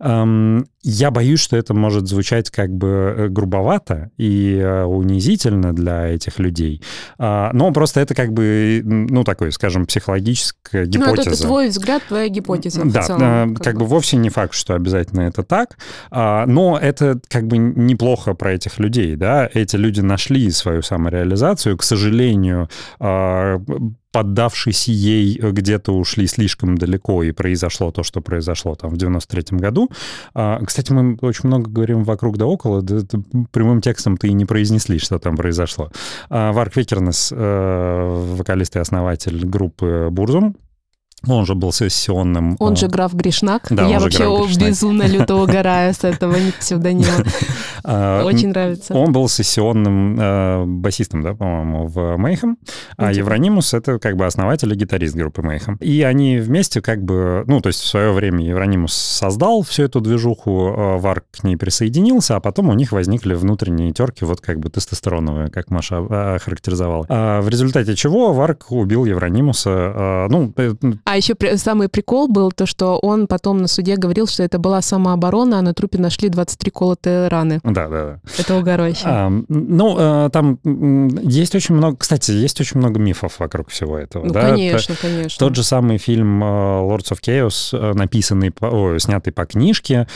[0.00, 6.82] Я боюсь, что это может звучать как бы грубовато и э, унизительно для этих людей.
[7.18, 11.16] А, но просто это как бы, ну, такой, скажем, психологическая гипотеза.
[11.16, 12.84] Ну, это, это твой взгляд, твоя гипотеза.
[12.84, 13.80] Да, целом, как, как, как бы.
[13.80, 15.78] бы вовсе не факт, что обязательно это так,
[16.10, 19.50] а, но это как бы неплохо про этих людей, да.
[19.52, 23.60] Эти люди нашли свою самореализацию, к сожалению, а,
[24.18, 29.90] поддавшись ей, где-то ушли слишком далеко, и произошло то, что произошло там в 93-м году.
[30.34, 32.98] А, кстати, мы очень много говорим вокруг да около, да,
[33.52, 35.92] прямым текстом так и не произнесли, что там произошло.
[36.30, 40.56] А, Варг Викернес, э, вокалист и основатель группы Burzum,
[41.26, 42.56] он же был сессионным.
[42.60, 43.66] Он же граф Гришнак.
[43.70, 44.24] Да, Я вообще
[44.58, 47.24] безумно люто угораю с этого псевдонима.
[48.24, 48.94] Очень нравится.
[48.94, 52.58] Он был сессионным э, басистом, да, по-моему, в Мейхем.
[52.96, 55.76] А Евронимус— это как бы основатель и гитарист группы Мейхем.
[55.80, 57.44] И они вместе как бы...
[57.46, 61.56] Ну, то есть в свое время Евронимус создал всю эту движуху, э, Варг к ней
[61.56, 67.06] присоединился, а потом у них возникли внутренние терки, вот как бы тестостероновые, как Маша характеризовала.
[67.08, 70.26] А в результате чего Варг убил Евронимуса.
[70.30, 70.52] Ну,
[71.08, 74.82] а еще самый прикол был то, что он потом на суде говорил, что это была
[74.82, 77.60] самооборона, а на трупе нашли 23 колотые раны.
[77.64, 78.20] Да, да, да.
[78.36, 79.04] Это угорающе.
[79.06, 81.96] А, ну, а, там есть очень много...
[81.96, 84.26] Кстати, есть очень много мифов вокруг всего этого.
[84.26, 84.50] Ну, да?
[84.50, 85.38] конечно, это, конечно.
[85.38, 90.06] Тот же самый фильм Lords of Chaos, написанный, о, снятый по книжке,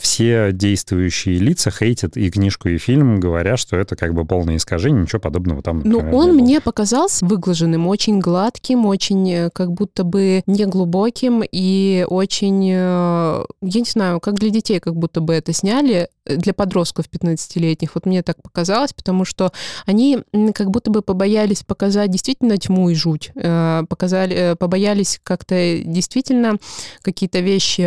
[0.00, 5.00] все действующие лица хейтят и книжку, и фильм, говоря, что это как бы полное искажение,
[5.00, 10.25] ничего подобного там, Ну, он мне показался выглаженным, очень гладким, очень э, как будто бы
[10.46, 15.52] не глубоким и очень, э, я не знаю, как для детей как будто бы это
[15.52, 17.94] сняли, э, для подростков 15-летних.
[17.94, 19.52] Вот мне так показалось, потому что
[19.86, 20.18] они
[20.54, 26.56] как будто бы побоялись показать действительно тьму и жуть, э, показали, побоялись как-то действительно
[27.02, 27.82] какие-то вещи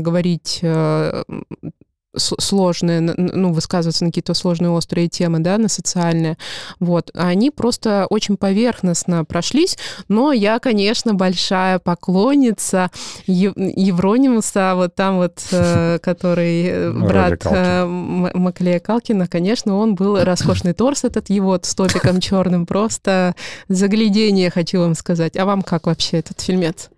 [0.00, 0.60] говорить
[2.16, 6.36] сложные, ну, высказываться на какие-то сложные острые темы, да, на социальные,
[6.80, 9.76] вот, они просто очень поверхностно прошлись,
[10.08, 12.90] но я, конечно, большая поклонница
[13.26, 20.72] Евронимуса, вот там вот, э, который э, брат э, Маклея Калкина, конечно, он был роскошный
[20.72, 23.34] торс этот его с топиком черным, просто
[23.68, 25.36] заглядение, хочу вам сказать.
[25.36, 26.90] А вам как вообще этот фильмец?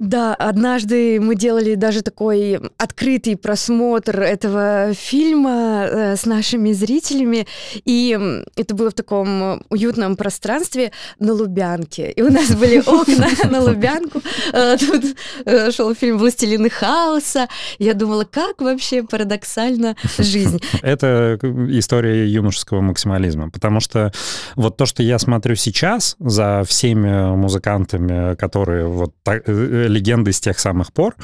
[0.00, 7.46] Да, однажды мы делали даже такой открытый просмотр этого фильма э, с нашими зрителями,
[7.84, 8.18] и
[8.56, 12.10] это было в таком уютном пространстве на Лубянке.
[12.12, 14.22] И у нас были окна на Лубянку.
[14.54, 15.04] Э, тут
[15.44, 17.48] э, шел фильм «Властелины хаоса».
[17.78, 20.62] Я думала, как вообще парадоксально жизнь.
[20.82, 24.12] Это история юношеского максимализма, потому что
[24.56, 29.46] вот то, что я смотрю сейчас за всеми музыкантами, которые вот так,
[29.90, 31.14] легенды с тех самых пор,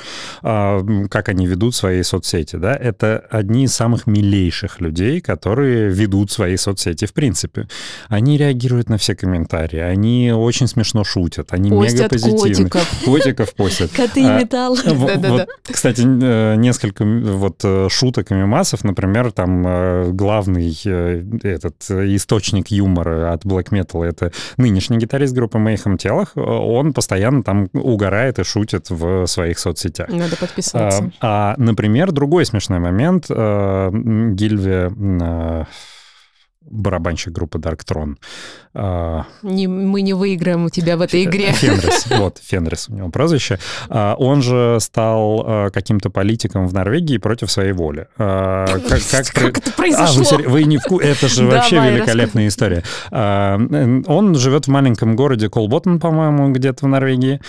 [0.42, 6.30] а, как они ведут свои соцсети, да, это одни из самых милейших людей, которые ведут
[6.30, 7.68] свои соцсети в принципе.
[8.08, 12.70] Они реагируют на все комментарии, они очень смешно шутят, они постят мега позитивны.
[12.70, 13.04] Котиков.
[13.04, 13.90] Котиков постят.
[13.96, 14.76] Коты и а, металл.
[15.62, 20.76] Кстати, э, несколько вот э, шуток и мемасов, например, там э, главный
[21.42, 27.68] этот источник юмора от Black Metal это нынешний гитарист группы Mayhem Телах, он постоянно там
[27.72, 28.55] угорает и шутит
[28.90, 30.08] в своих соцсетях.
[30.08, 31.10] Надо подписаться.
[31.20, 33.26] А, а например, другой смешной момент.
[33.28, 35.64] Э, Гильве э,
[36.70, 38.16] барабанщик группы Darktron.
[38.78, 41.52] А, не, мы не выиграем у тебя в этой игре.
[41.52, 43.58] Фенрис, вот, Фенрис у него прозвище.
[43.88, 48.08] А, он же стал а, каким-то политиком в Норвегии против своей воли.
[48.16, 50.24] Как, как, как это произошло?
[50.30, 52.82] А, вы, вы не в Это же вообще великолепная история.
[53.10, 57.40] Он живет в маленьком городе Колботтен, по-моему, где-то в Норвегии.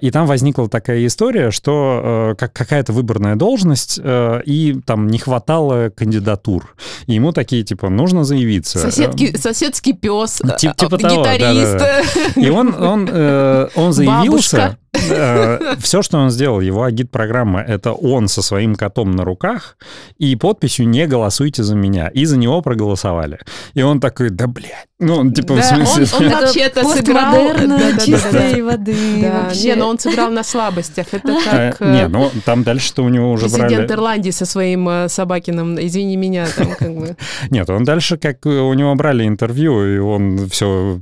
[0.00, 6.76] И там возникла такая история, что как какая-то выборная должность, и там не хватало кандидатур.
[7.06, 8.78] И ему такие, типа, нужно заявиться.
[8.78, 11.78] Соседки, соседский пес Тип, типа того, гитарист.
[11.78, 12.02] Да,
[12.34, 12.40] да.
[12.40, 14.78] И он, он, э, он заявился, Бабушка.
[14.92, 19.76] Э, все, что он сделал, его агит-программа, это он со своим котом на руках
[20.18, 22.08] и подписью «Не голосуйте за меня».
[22.08, 23.38] И за него проголосовали.
[23.74, 24.86] И он такой, да, блядь.
[24.98, 26.06] Ну, он типа, да, в смысле...
[26.18, 27.34] Он, он вообще-то сыграл...
[27.56, 29.44] Да, чистой воды да.
[29.44, 29.68] Вообще.
[29.68, 31.06] Не, но он сыграл на слабостях.
[31.12, 31.76] Это как...
[31.80, 33.74] А, не, ну, там дальше-то у него уже президент брали...
[33.76, 37.16] Президент Ирландии со своим э, Собакиным, извини меня, там как бы...
[37.50, 41.00] Нет, он дальше как у него брали интервью, и он все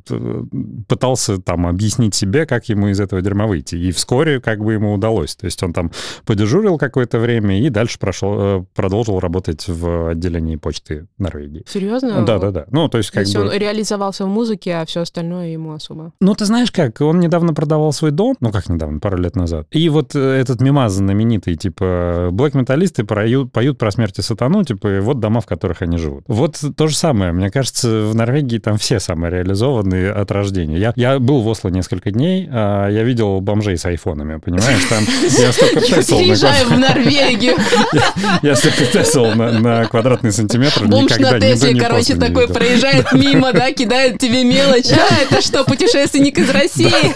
[0.87, 3.78] пытался там объяснить себе, как ему из этого дерьма выйти.
[3.79, 5.37] И вскоре как бы ему удалось.
[5.37, 5.91] То есть он там
[6.25, 11.65] подежурил какое-то время и дальше прошел, э, продолжил работать в отделении почты Норвегии.
[11.67, 12.25] Серьезно?
[12.25, 12.67] Да, да, да.
[12.71, 13.47] Ну, то есть как то бы...
[13.47, 16.13] он реализовался в музыке, а все остальное ему особо.
[16.21, 19.67] Ну, ты знаешь как, он недавно продавал свой дом, ну, как недавно, пару лет назад.
[19.71, 25.01] И вот э, этот мимаз знаменитый, типа, блэк-металлисты поют, поют про смерть и сатану, типа,
[25.01, 26.25] вот дома, в которых они живут.
[26.27, 27.33] Вот то же самое.
[27.33, 30.79] Мне кажется, в Норвегии там все самореализованные от рождения.
[30.79, 34.85] Я, я был в Осло несколько дней, а я видел бомжей с айфонами, понимаешь?
[34.89, 35.05] Там
[35.39, 36.19] я столько тесал...
[36.19, 37.57] Приезжаю в Норвегию.
[38.43, 44.19] Я столько тесал на квадратный сантиметр, никогда на Тесле, короче, такой проезжает мимо, да, кидает
[44.19, 44.91] тебе мелочь.
[44.93, 47.15] А, это что, путешественник из России?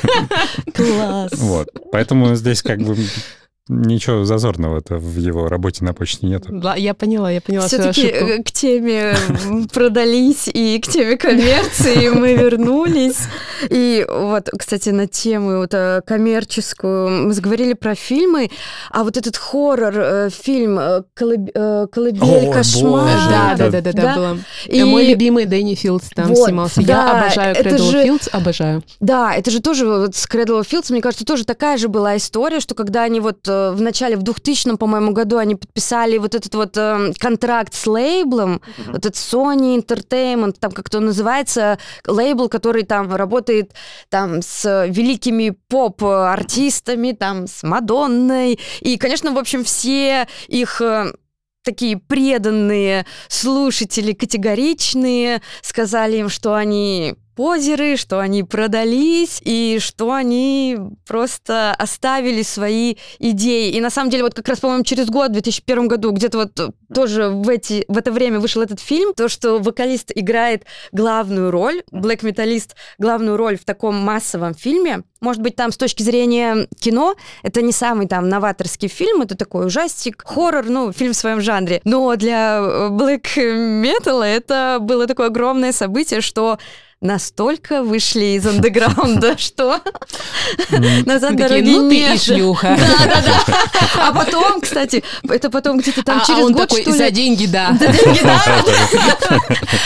[0.75, 1.33] Класс.
[1.37, 1.69] Вот.
[1.91, 2.97] Поэтому здесь как бы
[3.69, 6.49] Ничего зазорного-то в его работе на почте нету.
[6.51, 9.15] Да, я поняла, я поняла Все-таки э, к теме
[9.73, 13.29] продались и к теме коммерции мы вернулись.
[13.71, 18.51] И вот, кстати, на тему вот э, коммерческую мы заговорили про фильмы,
[18.91, 20.81] а вот этот хоррор э, фильм
[21.15, 23.17] «Колыбель кошмар».
[23.31, 24.39] Да, да, да, да, да, было.
[24.67, 26.81] И мой любимый Дэнни Филдс там снимался.
[26.81, 28.83] Я обожаю Кредл Филдс, обожаю.
[28.99, 32.59] Да, это же тоже вот с Кредл Филдс, мне кажется, тоже такая же была история,
[32.59, 36.77] что когда они вот в начале, в 2000, по-моему, году они подписали вот этот вот
[36.77, 38.87] э, контракт с лейблом, mm-hmm.
[38.93, 43.73] вот этот Sony Entertainment, там как-то называется, лейбл, который там работает
[44.09, 51.13] там с великими поп-артистами, там с Мадонной, и, конечно, в общем, все их э,
[51.63, 60.79] такие преданные слушатели, категоричные, сказали им, что они позеры, что они продались и что они
[61.07, 63.71] просто оставили свои идеи.
[63.71, 66.75] И на самом деле вот как раз, по-моему, через год, в 2001 году, где-то вот
[66.95, 71.83] тоже в, эти, в это время вышел этот фильм, то, что вокалист играет главную роль,
[71.91, 77.63] блэк-металлист главную роль в таком массовом фильме, может быть, там с точки зрения кино это
[77.63, 81.81] не самый там новаторский фильм, это такой ужастик, хоррор, ну, фильм в своем жанре.
[81.85, 86.59] Но для блэк металла это было такое огромное событие, что
[87.03, 89.81] настолько вышли из андеграунда, что
[91.05, 92.79] назад дороги ну ты и шлюха.
[92.79, 94.09] Да, да, да.
[94.09, 97.77] А потом, кстати, это потом где-то там а, через год, такой, за деньги, да.
[97.79, 98.41] За деньги, да.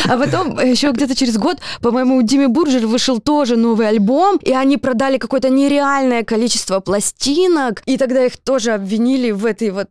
[0.05, 4.53] А потом еще где-то через год, по-моему, у Дими Бурджер вышел тоже новый альбом, и
[4.53, 9.89] они продали какое-то нереальное количество пластинок, и тогда их тоже обвинили в этой вот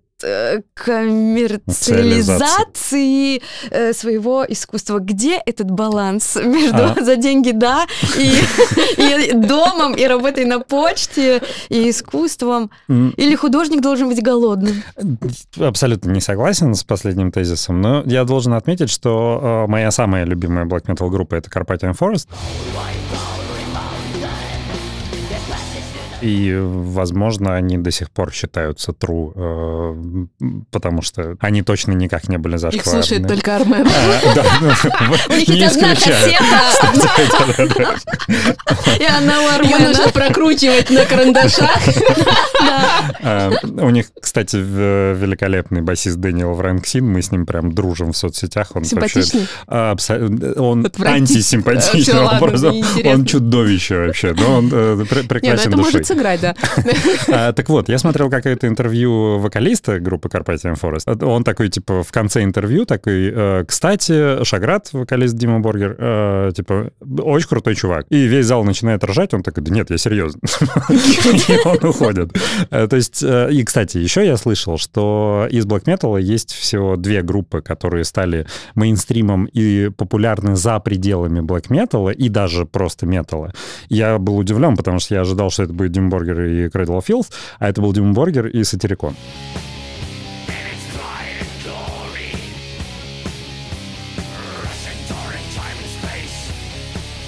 [0.73, 4.99] коммерциализации э, своего искусства.
[4.99, 6.95] Где этот баланс между а.
[7.01, 8.33] за деньги, да, и,
[8.97, 12.69] и домом, и работой на почте, и искусством?
[12.88, 14.83] Или художник должен быть голодным?
[15.59, 20.65] Абсолютно не согласен с последним тезисом, но я должен отметить, что э, моя самая любимая
[20.65, 22.27] black metal группа— это Carpathian Forest.
[26.21, 30.25] И, возможно, они до сих пор считаются true, э,
[30.71, 32.99] потому что они точно никак не были зашкварны.
[32.99, 33.88] Их слушает только Армен.
[33.88, 36.45] А, у них есть одна кассета.
[38.99, 39.88] И она у Армена.
[39.89, 41.69] Нужно прокручивать на карандашах.
[43.21, 47.06] А, у них, кстати, великолепный басист Дэниел Фрэнксин.
[47.06, 48.71] Мы с ним прям дружим в соцсетях.
[48.73, 49.47] Он Симпатичный?
[49.67, 52.75] Он антисимпатичный образом.
[53.04, 54.34] Он чудовище вообще.
[54.34, 56.56] Но он э, ну прекрасен душой сыграть, да.
[57.28, 61.24] А, так вот, я смотрел какое-то интервью вокалиста группы Carpathian Forest.
[61.26, 66.91] Он такой, типа, в конце интервью такой, «Э, кстати, Шаград, вокалист Дима Боргер, э, типа,
[67.20, 68.06] очень крутой чувак.
[68.10, 70.39] И весь зал начинает ржать, он такой, да нет, я серьезно.
[70.89, 72.38] И он уходит.
[72.70, 77.22] Э, то есть, и, кстати, еще я слышал, что из Black Metal есть всего две
[77.22, 83.53] группы, которые стали мейнстримом и популярны за пределами Black Metal и даже просто металла.
[83.89, 87.06] Я был удивлен, потому что я ожидал, что это будет Дим Боргер и Cradle of
[87.08, 89.16] Filth, а это был Дим Боргер и Сатирикон.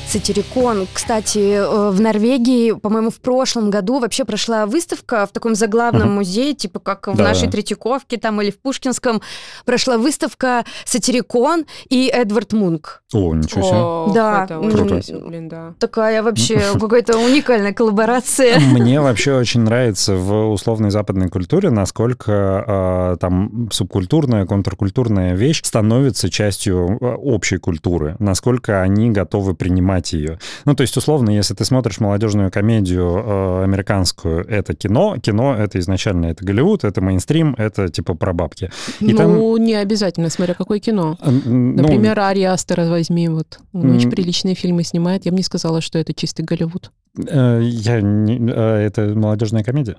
[0.07, 0.87] Сатирикон.
[0.93, 6.13] Кстати, э, в Норвегии, по-моему, в прошлом году вообще прошла выставка в таком заглавном uh-huh.
[6.13, 9.21] музее, типа как в да, нашей Третьяковке там или в Пушкинском,
[9.65, 13.03] прошла выставка Сатирикон и Эдвард Мунк.
[13.13, 13.77] О, ничего себе.
[13.77, 14.43] О, да.
[14.45, 15.01] Это Круто.
[15.27, 15.73] Блин, да.
[15.79, 18.59] Такая вообще какая-то уникальная коллаборация.
[18.59, 26.29] Мне вообще очень нравится в условной западной культуре, насколько э, там субкультурная, контркультурная вещь становится
[26.29, 30.39] частью а, общей культуры, насколько они готовы принимать понимать ее.
[30.65, 35.79] Ну, то есть, условно, если ты смотришь молодежную комедию э, американскую, это кино, кино— это
[35.79, 38.69] изначально это Голливуд, это мейнстрим, это типа про бабки.
[38.99, 39.63] И ну, там...
[39.63, 41.17] не обязательно, смотря какое кино.
[41.21, 43.59] Ну, Например, Ари Астера возьми, вот.
[43.73, 45.25] Он очень приличные фильмы снимает.
[45.25, 46.91] Я бы не сказала, что это чистый Голливуд.
[47.27, 48.37] Э, я не...
[48.51, 49.95] Э, это молодежная комедия?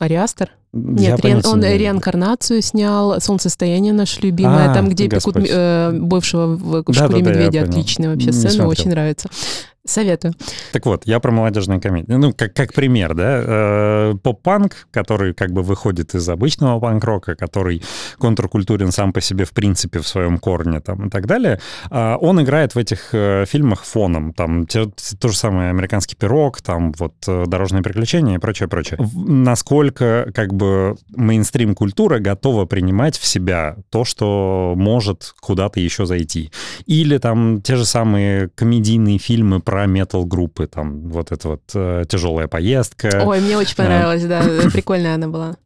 [0.00, 0.50] Ариастер?
[0.72, 5.34] Нет, ре, он не реинкарнацию снял, «Солнцестояние» наше любимое, а, там, где Господь.
[5.34, 7.66] пекут э, бывшего в да, да, медведя.
[7.66, 9.28] Да, Отличная вообще сцена, очень нравится.
[9.90, 10.34] Советую.
[10.72, 12.18] Так вот, я про молодежную комедию.
[12.18, 17.82] Ну, как, как пример, да, э, поп-панк, который как бы выходит из обычного панк-рока, который
[18.18, 21.60] контркультурен сам по себе в принципе в своем корне там и так далее,
[21.90, 24.32] э, он играет в этих э, фильмах фоном.
[24.32, 24.86] Там те,
[25.18, 29.00] то же самое «Американский пирог», там вот э, «Дорожные приключения» и прочее, прочее.
[29.14, 36.52] Насколько как бы мейнстрим-культура готова принимать в себя то, что может куда-то еще зайти.
[36.86, 42.48] Или там те же самые комедийные фильмы про метал-группы, там вот эта вот э, тяжелая
[42.48, 43.22] поездка.
[43.24, 45.56] Ой, мне очень понравилось, да, прикольная она была.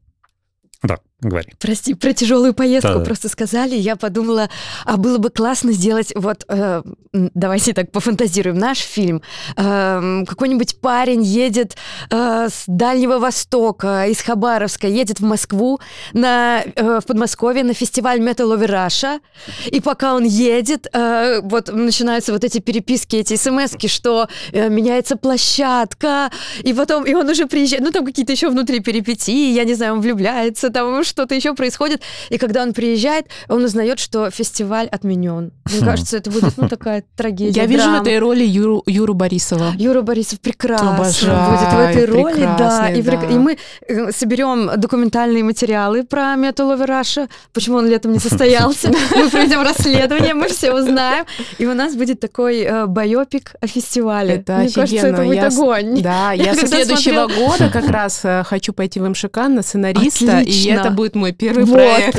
[1.24, 1.52] Говори.
[1.58, 3.00] Прости, про тяжелую поездку да.
[3.00, 3.74] просто сказали.
[3.76, 4.50] Я подумала,
[4.84, 9.22] а было бы классно сделать, вот, э, давайте так пофантазируем, наш фильм.
[9.56, 11.76] Э, какой-нибудь парень едет
[12.10, 15.80] э, с Дальнего Востока, из Хабаровска, едет в Москву,
[16.12, 19.20] на, э, в Подмосковье на фестиваль Metal Over Russia,
[19.66, 25.16] и пока он едет, э, вот начинаются вот эти переписки, эти смс что э, меняется
[25.16, 26.30] площадка,
[26.62, 29.94] и потом, и он уже приезжает, ну там какие-то еще внутри перипетии, я не знаю,
[29.94, 32.02] он влюбляется, там что-то еще происходит.
[32.28, 35.52] И когда он приезжает, он узнает, что фестиваль отменен.
[35.70, 35.84] Мне хм.
[35.84, 37.60] кажется, это будет ну, такая трагедия.
[37.60, 39.74] Я вижу в этой роли Юру, Юру Борисова.
[39.78, 41.50] Юра Борисов прекрасно Обожаю.
[41.50, 42.90] будет в этой роли, да.
[42.90, 43.22] И, да.
[43.30, 43.56] и мы
[43.86, 48.88] э, соберем документальные материалы про Metal Over Russia, почему он летом не состоялся.
[49.14, 51.26] Мы проведем расследование, мы все узнаем.
[51.58, 54.34] И у нас будет такой э, байопик о фестивале.
[54.34, 56.02] Это Мне кажется, это будет огонь.
[56.02, 60.66] Да, я со следующего года как раз э, хочу пойти в МШК на сценариста, и
[60.66, 61.74] это будет мой первый вот.
[61.74, 62.18] проект.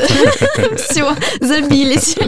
[0.90, 2.16] Все, забились.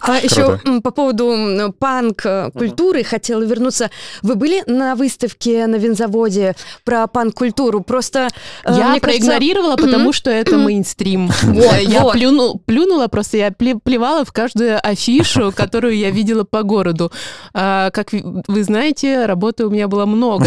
[0.00, 3.90] А еще по поводу панк-культуры хотела вернуться.
[4.22, 6.54] Вы были на выставке на винзаводе
[6.84, 7.82] про панк-культуру?
[7.82, 8.28] Просто
[8.64, 11.30] э, я проигнорировала, потому что это мейнстрим.
[11.82, 17.12] Я плюнула, просто я плевала в каждую афишу, которую я видела по городу.
[17.54, 20.46] А, как вы знаете, работы у меня было много,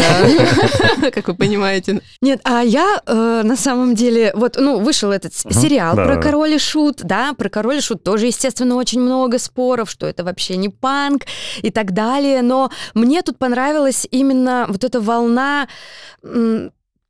[1.12, 2.00] как вы понимаете.
[2.20, 5.60] Нет, а я э, на самом деле, вот, ну, вышел этот uh-huh.
[5.60, 6.22] сериал да, про да.
[6.22, 10.24] король и шут, да, про король и шут тоже, естественно, очень много споров, что это
[10.24, 11.24] вообще не панк
[11.62, 15.68] и так далее, но мне тут понравилась именно вот эта волна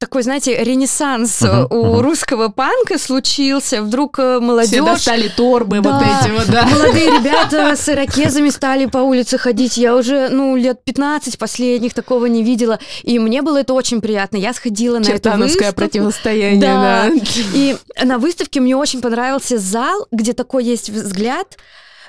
[0.03, 2.01] такой, знаете, ренессанс uh-huh, у uh-huh.
[2.03, 3.83] русского панка случился.
[3.83, 4.71] Вдруг молодежь...
[4.71, 6.67] Все достали торбы да, вот эти вот, да.
[6.67, 9.77] Молодые ребята с ирокезами стали по улице ходить.
[9.77, 12.81] Я уже, ну, лет 15 последних такого не видела.
[13.05, 14.39] И мне было это очень приятно.
[14.39, 15.75] Я сходила на эту выставку.
[15.75, 17.09] противостояние, да.
[17.09, 17.21] да.
[17.55, 21.59] И на выставке мне очень понравился зал, где такой есть взгляд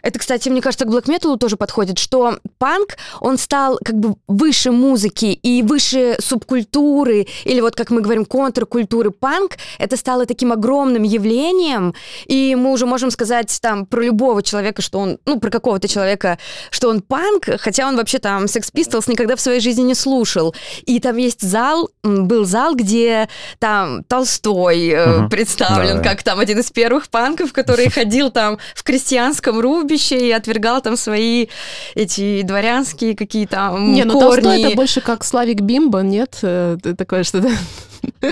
[0.03, 4.15] это, кстати, мне кажется, к блэк металу тоже подходит, что панк, он стал как бы
[4.27, 9.11] выше музыки и выше субкультуры, или вот, как мы говорим, контркультуры.
[9.11, 11.95] Панк— это стало таким огромным явлением,
[12.25, 16.37] и мы уже можем сказать там про любого человека, что он, ну, про какого-то человека,
[16.69, 20.53] что он панк, хотя он вообще там Sex Pistols никогда в своей жизни не слушал.
[20.85, 23.29] И там есть зал, был зал, где
[23.59, 25.29] там Толстой uh-huh.
[25.29, 30.27] представлен, да, как там один из первых панков, который ходил там в крестьянском рубе, кладбище
[30.27, 31.47] и отвергал там свои
[31.95, 36.39] эти дворянские какие-то Не, ну Толстой это больше как Славик Бимба, нет?
[36.41, 37.49] Э, такое что-то...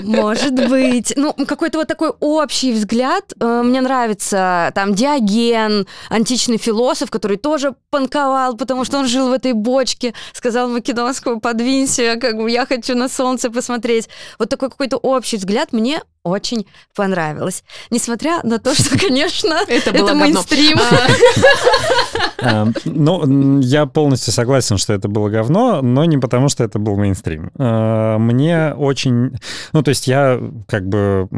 [0.02, 1.14] Может быть.
[1.16, 3.32] Ну, какой-то вот такой общий взгляд.
[3.40, 9.32] Э, мне нравится там Диоген, античный философ, который тоже панковал, потому что он жил в
[9.32, 14.08] этой бочке, сказал Македонскому, подвинься, как бы я хочу на солнце посмотреть.
[14.38, 17.64] Вот такой какой-то общий взгляд мне очень понравилось.
[17.90, 20.78] Несмотря на то, что, конечно, это, это мейнстрим.
[22.40, 22.62] А.
[22.62, 26.96] Эм, ну, я полностью согласен, что это было говно, но не потому, что это был
[26.96, 27.50] мейнстрим.
[27.58, 29.36] Э, мне очень...
[29.72, 31.28] Ну, то есть я как бы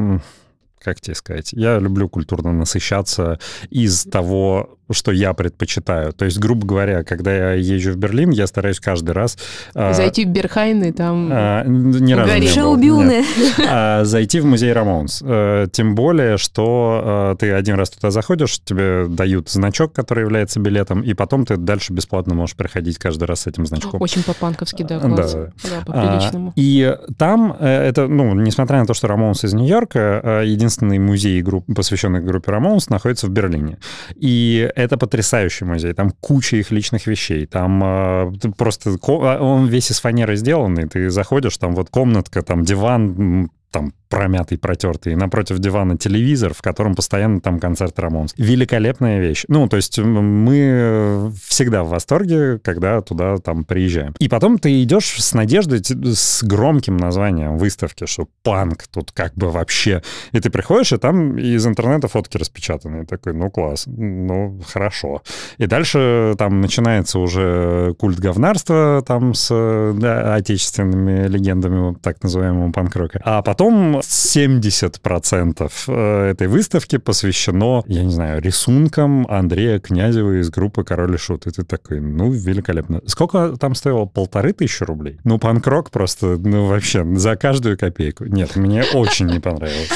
[0.85, 6.13] как тебе сказать, я люблю культурно насыщаться из того, что я предпочитаю.
[6.13, 9.39] То есть, грубо говоря, когда я езжу в Берлин, я стараюсь каждый раз...
[9.75, 11.29] А, зайти в Berghain и там...
[11.33, 13.25] А, ни разу не был.
[13.69, 15.23] А, зайти в музей Рамонс.
[15.25, 20.61] А, тем более, что а, ты один раз туда заходишь, тебе дают значок, который является
[20.61, 24.01] билетом, и потом ты дальше бесплатно можешь приходить каждый раз с этим значком.
[24.01, 25.33] Очень по-панковски, да, класс.
[25.33, 26.49] Да, да по-приличному.
[26.49, 30.99] А, и там э, это, ну, несмотря на то, что Рамонс из Нью-Йорка, э, единственный
[30.99, 33.79] музей, групп, посвященный группе Рамонс, находится в Берлине.
[34.17, 35.93] И это потрясающий музей.
[35.93, 37.47] Там куча их личных вещей.
[37.47, 40.89] Там э, просто а, он весь из фанеры сделанный.
[40.89, 46.95] Ты заходишь, там вот комнатка, там диван, там промятый, протертый, напротив дивана телевизор, в котором
[46.95, 48.33] постоянно там концерт Рамонс.
[48.39, 49.45] Великолепная вещь.
[49.49, 54.15] Ну, то есть мы всегда в восторге, когда туда там приезжаем.
[54.21, 59.51] И потом ты идешь с надеждой, с громким названием выставки, что панк тут как бы
[59.51, 60.03] вообще.
[60.31, 63.03] И ты приходишь, и там из интернета фотки распечатаны.
[63.03, 65.23] И такой, ну класс, ну хорошо.
[65.59, 73.21] И дальше там начинается уже культ говнарства там с да, отечественными легендами так называемого панк-рока.
[73.25, 80.85] А потом 70% э, этой выставки посвящено, я не знаю, рисункам Андрея Князева из группы
[80.85, 81.47] «Король и Шут».
[81.47, 83.01] И ты такой, ну, великолепно.
[83.07, 84.07] Сколько там стоило?
[84.07, 85.19] Полторы тысячи рублей?
[85.25, 88.25] Ну, панк-рок просто, ну, вообще, за каждую копейку.
[88.25, 89.91] Нет, мне очень не понравилось.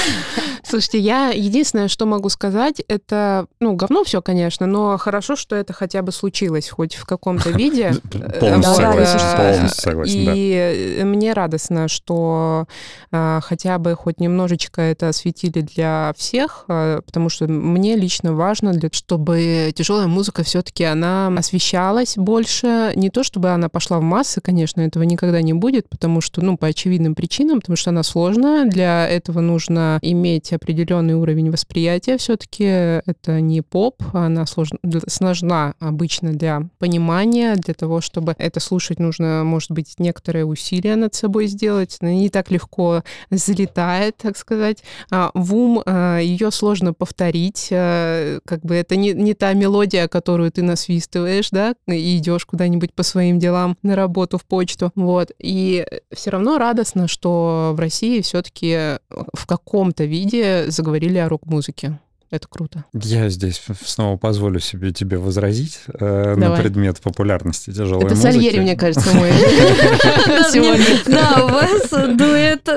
[0.69, 5.73] Слушайте, я единственное, что могу сказать, это, ну, говно все, конечно, но хорошо, что это
[5.73, 7.95] хотя бы случилось хоть в каком-то виде.
[8.39, 9.69] Полностью согласен,
[10.05, 12.67] И мне радостно, что
[13.11, 18.71] а, хотя бы хоть немножечко это осветили для всех, а, потому что мне лично важно,
[18.73, 22.93] для, чтобы тяжелая музыка все-таки она освещалась больше.
[22.95, 26.57] Не то, чтобы она пошла в массы, конечно, этого никогда не будет, потому что, ну,
[26.57, 28.65] по очевидным причинам, потому что она сложная.
[28.65, 32.17] Для этого нужно иметь определенный уровень восприятия.
[32.17, 39.43] Все-таки это не поп, она сложна, обычно для понимания, для того, чтобы это слушать, нужно,
[39.43, 41.97] может быть, некоторые усилия над собой сделать.
[42.01, 45.81] Она не так легко залетает, так сказать, а, в ум.
[45.85, 47.69] А, Ее сложно повторить.
[47.71, 52.93] А, как бы это не, не та мелодия, которую ты насвистываешь, да, и идешь куда-нибудь
[52.93, 54.91] по своим делам на работу, в почту.
[54.95, 55.31] Вот.
[55.39, 61.99] И все равно радостно, что в России все-таки в каком-то виде заговорили о рок-музыке.
[62.31, 62.85] Это круто.
[62.93, 68.27] Я здесь снова позволю себе тебе возразить э, на предмет популярности тяжелой Это музыки.
[68.27, 69.31] Это Сальери, мне кажется, мой
[70.51, 70.85] сегодня.
[71.07, 72.69] Да, у вас дуэт.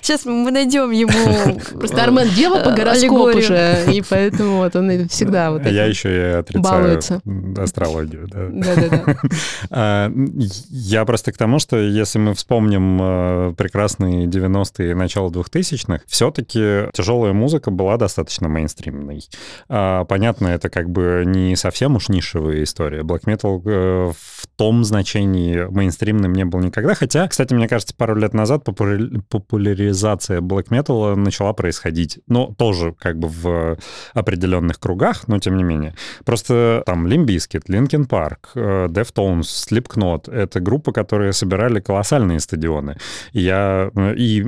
[0.00, 5.50] Сейчас мы найдем ему Просто Армен дева по гороскопу уже, и поэтому вот он всегда
[5.50, 7.00] вот Я еще и отрицаю
[7.58, 8.28] астрологию.
[8.28, 9.16] Да-да-да.
[9.72, 10.12] А,
[10.70, 16.90] я просто к тому, что если мы вспомним э, прекрасные 90-е и начало 2000-х, все-таки
[16.92, 19.40] тяжелая музыка была достаточно мейнстрим мейнстримный.
[19.68, 23.02] А, понятно, это как бы не совсем уж нишевая история.
[23.02, 26.94] Black Metal э, в том значении мейнстримным не был никогда.
[26.94, 32.20] Хотя, кстати, мне кажется, пару лет назад популяризация Black Metal начала происходить.
[32.26, 33.78] Но тоже как бы в
[34.14, 35.94] определенных кругах, но тем не менее.
[36.24, 42.96] Просто там Limp Bizkit, Linkin Park, э, Deftones, Slipknot— это группы, которые собирали колоссальные стадионы.
[43.32, 44.42] Я э, и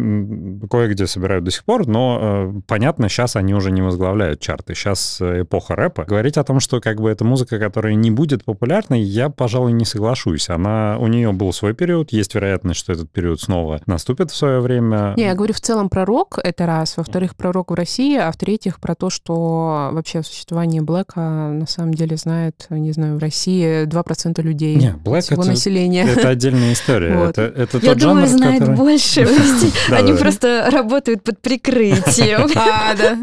[0.70, 4.74] кое-где собирают до сих пор, но понятно, сейчас они уже не возглавляют чарты.
[4.74, 6.05] Сейчас эпоха рэпа.
[6.05, 9.84] Говорить о том, что как бы это музыка, которая не будет популярной, я, пожалуй, не
[9.84, 10.51] соглашусь.
[10.51, 14.61] Она, у нее был свой период, есть вероятность, что этот период снова наступит в свое
[14.61, 15.14] время.
[15.16, 16.97] Не, я говорю в целом про рок, это раз.
[16.97, 21.66] Во-вторых, про рок в России, а в-третьих, про то, что вообще о существовании Блэка на
[21.66, 26.05] самом деле знает, не знаю, в России 2% людей не, Black всего это, населения.
[26.05, 27.16] Это отдельная история.
[27.16, 27.38] Вот.
[27.38, 28.76] Это, это Я тот думаю, жанр, знает который...
[28.76, 29.28] больше.
[29.90, 32.51] Они просто работают под прикрытием.
[32.62, 33.18] А, да.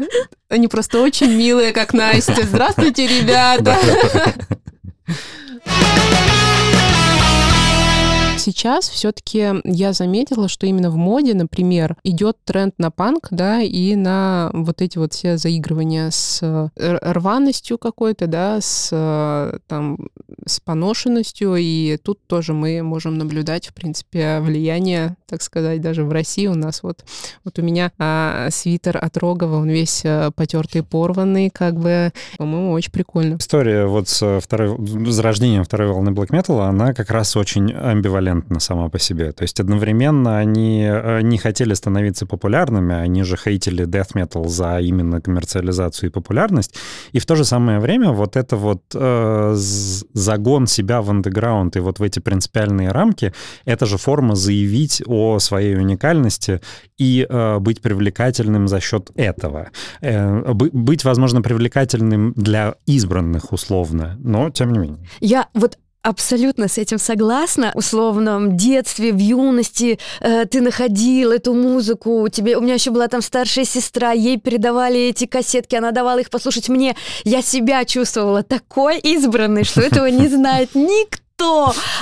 [0.48, 2.44] Они просто очень милые, как Настя.
[2.44, 3.76] Здравствуйте, ребята.
[8.40, 13.94] Сейчас все-таки я заметила, что именно в моде, например, идет тренд на панк, да, и
[13.96, 16.40] на вот эти вот все заигрывания с
[16.74, 19.98] рваностью какой-то, да, с там
[20.46, 26.10] с поношенностью, и тут тоже мы можем наблюдать, в принципе, влияние, так сказать, даже в
[26.10, 26.82] России у нас.
[26.82, 27.04] Вот
[27.44, 32.72] вот у меня а, свитер от Рогова, он весь а, потертый, порванный, как бы, по-моему,
[32.72, 33.36] очень прикольно.
[33.36, 34.78] История вот с второй,
[35.10, 39.32] зарождением второй волны Black Metal, она как раз очень амбивалентна амбивалентна сама по себе.
[39.32, 44.80] То есть одновременно они э, не хотели становиться популярными, они же хейтили death metal за
[44.80, 46.74] именно коммерциализацию и популярность.
[47.12, 51.80] И в то же самое время вот это вот э, загон себя в андеграунд и
[51.80, 53.32] вот в эти принципиальные рамки,
[53.64, 56.60] это же форма заявить о своей уникальности
[56.98, 59.70] и э, быть привлекательным за счет этого.
[60.02, 64.98] Э, быть, возможно, привлекательным для избранных условно, но тем не менее.
[65.20, 67.72] Я вот Абсолютно с этим согласна.
[67.74, 72.26] В условном детстве, в юности э, ты находил эту музыку.
[72.28, 76.30] Тебе, у меня еще была там старшая сестра, ей передавали эти кассетки, она давала их
[76.30, 76.96] послушать мне.
[77.24, 81.20] Я себя чувствовала такой избранной, что этого не знает никто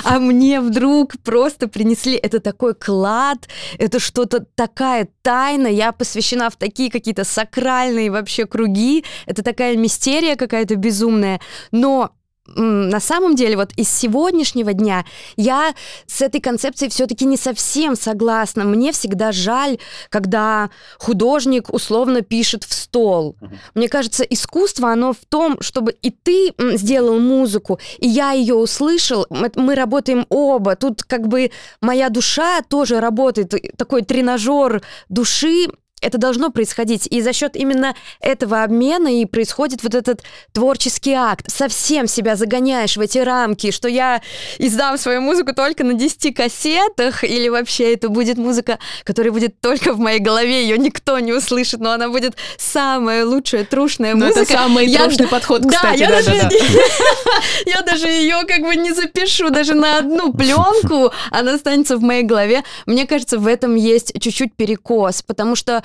[0.03, 3.47] а мне вдруг просто принесли это такой клад,
[3.77, 10.35] это что-то такая тайна, я посвящена в такие какие-то сакральные вообще круги, это такая мистерия
[10.35, 11.39] какая-то безумная,
[11.71, 12.11] но
[12.55, 15.73] на самом деле вот из сегодняшнего дня я
[16.07, 18.63] с этой концепцией все-таки не совсем согласна.
[18.63, 19.79] Мне всегда жаль,
[20.09, 23.35] когда художник условно пишет в стол.
[23.75, 29.25] Мне кажется, искусство, оно в том, чтобы и ты сделал музыку, и я ее услышал,
[29.29, 30.75] мы работаем оба.
[30.75, 35.67] Тут как бы моя душа тоже работает, такой тренажер души,
[36.01, 37.07] это должно происходить.
[37.07, 40.21] И за счет именно этого обмена и происходит вот этот
[40.53, 41.49] творческий акт.
[41.49, 44.21] Совсем себя загоняешь в эти рамки, что я
[44.57, 49.93] издам свою музыку только на 10 кассетах, или вообще это будет музыка, которая будет только
[49.93, 54.41] в моей голове, ее никто не услышит, но она будет самая лучшая трушная но музыка.
[54.41, 55.03] Это самый я...
[55.03, 55.99] трушный подход, кстати.
[55.99, 57.31] Да, я, да, даже, да, да.
[57.65, 62.23] я даже ее как бы не запишу даже на одну пленку, она останется в моей
[62.23, 62.63] голове.
[62.85, 65.83] Мне кажется, в этом есть чуть-чуть перекос, потому что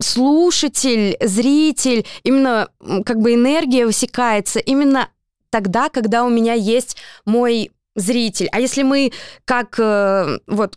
[0.00, 2.68] слушатель, зритель, именно
[3.04, 5.08] как бы энергия высекается именно
[5.50, 8.48] тогда, когда у меня есть мой зритель.
[8.50, 9.12] А если мы,
[9.44, 10.76] как э, вот,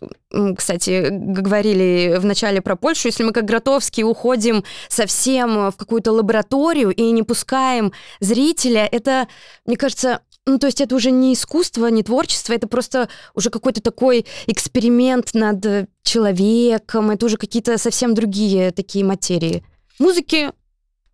[0.56, 6.90] кстати, говорили в начале про Польшу, если мы как Гротовский уходим совсем в какую-то лабораторию
[6.90, 9.26] и не пускаем зрителя, это,
[9.66, 13.82] мне кажется, ну, то есть это уже не искусство, не творчество, это просто уже какой-то
[13.82, 19.62] такой эксперимент над человеком, это уже какие-то совсем другие такие материи.
[19.98, 20.50] Музыки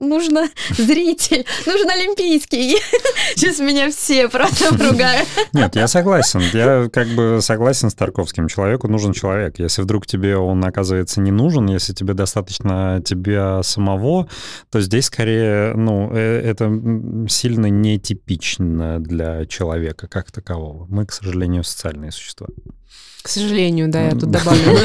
[0.05, 2.76] нужно зритель, нужен олимпийский.
[3.34, 5.28] Сейчас меня все просто ругают.
[5.52, 6.40] Нет, я согласен.
[6.52, 8.48] Я как бы согласен с Тарковским.
[8.48, 9.59] Человеку нужен человек.
[9.59, 14.28] Если вдруг тебе он оказывается не нужен, если тебе достаточно тебя самого,
[14.70, 16.70] то здесь скорее, ну, э, это
[17.28, 20.86] сильно нетипично для человека как такового.
[20.88, 22.48] Мы, к сожалению, социальные существа.
[23.25, 24.79] К сожалению, да, я тут добавлю.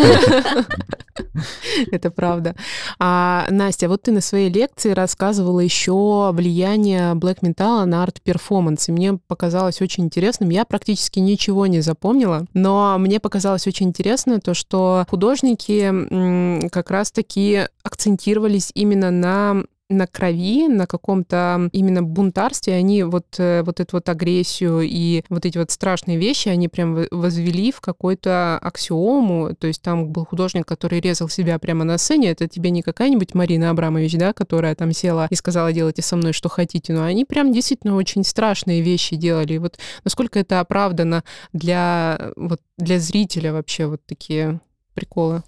[1.92, 2.56] Это правда.
[2.98, 8.94] А, Настя, вот ты на своей лекции рассказывала еще влияние Black Metal на арт-перформанс, и
[8.94, 10.52] мне показалось очень интересным.
[10.52, 17.68] Я практически ничего не запомнила, но мне показалось очень интересно то, что художники как раз-таки
[17.84, 24.08] акцентировались именно на на крови, на каком-то именно бунтарстве, они вот, э, вот эту вот
[24.08, 29.82] агрессию и вот эти вот страшные вещи, они прям возвели в какую-то аксиому, то есть
[29.82, 34.14] там был художник, который резал себя прямо на сцене, это тебе не какая-нибудь Марина Абрамович,
[34.14, 37.96] да, которая там села и сказала, делайте со мной что хотите, но они прям действительно
[37.96, 39.54] очень страшные вещи делали.
[39.54, 44.62] И вот насколько это оправдано для, вот, для зрителя вообще вот такие
[44.94, 45.44] приколы?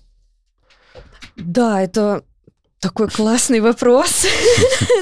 [1.36, 2.24] Да, это
[2.82, 4.26] такой классный вопрос.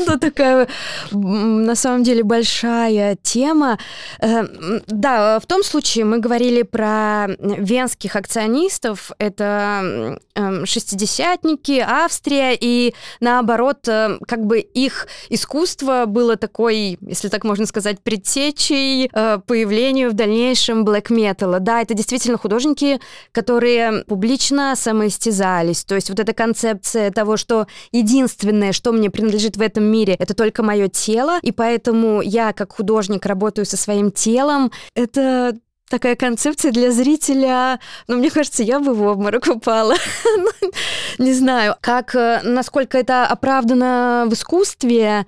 [0.02, 0.68] Это такая,
[1.12, 3.80] на самом деле, большая тема.
[4.20, 4.44] Э,
[4.88, 9.12] да, в том случае мы говорили про венских акционистов.
[9.18, 17.46] Это эм, шестидесятники, Австрия, и наоборот, э, как бы их искусство было такой, если так
[17.46, 21.62] можно сказать, предтечей э, появлению в дальнейшем блэк металла.
[21.62, 23.00] Да, это действительно художники,
[23.32, 25.86] которые публично самоистязались.
[25.86, 30.34] То есть вот эта концепция того, что единственное, что мне принадлежит в этом мире, это
[30.34, 34.72] только мое тело, и поэтому я как художник работаю со своим телом.
[34.96, 35.56] Это
[35.90, 39.96] такая концепция для зрителя, но мне кажется, я бы в обморок упала.
[40.38, 40.72] Ну,
[41.18, 45.26] не знаю, как, э, насколько это оправдано в искусстве,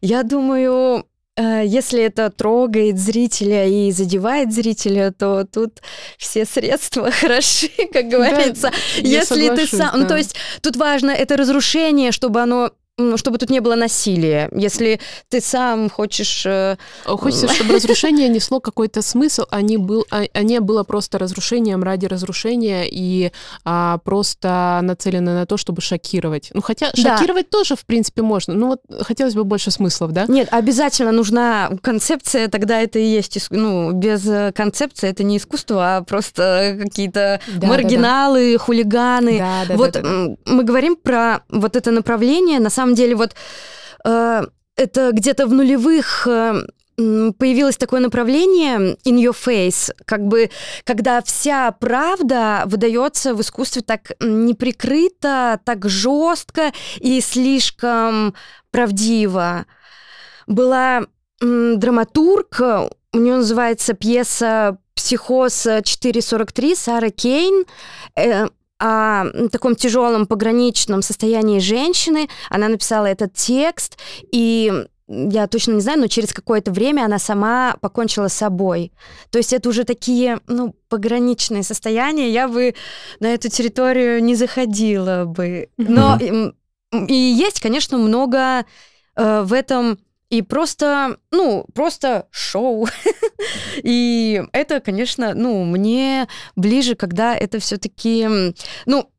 [0.00, 1.06] я думаю,
[1.42, 5.82] если это трогает зрителя и задевает зрителя, то тут
[6.18, 8.70] все средства хороши, как говорится.
[8.70, 9.98] Да, Если ты сам, да.
[9.98, 12.72] ну то есть тут важно это разрушение, чтобы оно
[13.16, 14.48] чтобы тут не было насилия.
[14.52, 16.44] Если ты сам хочешь...
[16.46, 21.18] Э, Хочется, чтобы разрушение несло какой-то смысл, а не, был, а, а не было просто
[21.18, 23.32] разрушением ради разрушения и
[23.64, 26.50] а, просто нацелено на то, чтобы шокировать.
[26.54, 27.18] Ну, хотя да.
[27.18, 28.54] шокировать тоже, в принципе, можно.
[28.54, 30.24] Ну, вот хотелось бы больше смыслов, да?
[30.26, 33.36] Нет, обязательно нужна концепция, тогда это и есть...
[33.50, 38.64] Ну, без концепции это не искусство, а просто какие-то да, маргиналы, да, да.
[38.64, 39.38] хулиганы.
[39.38, 40.36] Да, да, вот да, да, да.
[40.46, 43.34] мы говорим про вот это направление, на самом самом деле вот
[44.04, 44.42] э,
[44.76, 46.62] это где-то в нулевых э,
[46.96, 50.50] появилось такое направление in your face, как бы,
[50.84, 58.34] когда вся правда выдается в искусстве так неприкрыто, так жестко и слишком
[58.70, 59.66] правдиво.
[60.46, 61.02] Была
[61.42, 62.60] м, драматург,
[63.12, 67.64] у нее называется пьеса «Психоз 443» Сара Кейн.
[68.16, 68.46] Э,
[68.78, 72.28] о таком тяжелом пограничном состоянии женщины.
[72.50, 73.98] Она написала этот текст,
[74.32, 78.92] и я точно не знаю, но через какое-то время она сама покончила с собой.
[79.30, 82.30] То есть это уже такие, ну, пограничные состояния.
[82.30, 82.74] Я бы
[83.20, 85.68] на эту территорию не заходила бы.
[85.76, 86.54] Но mm-hmm.
[87.06, 88.64] и, и есть, конечно, много
[89.16, 89.98] э, в этом
[90.28, 92.88] и просто, ну, просто шоу.
[93.76, 98.28] и это, конечно, ну, мне ближе, когда это все-таки,
[98.86, 99.10] ну,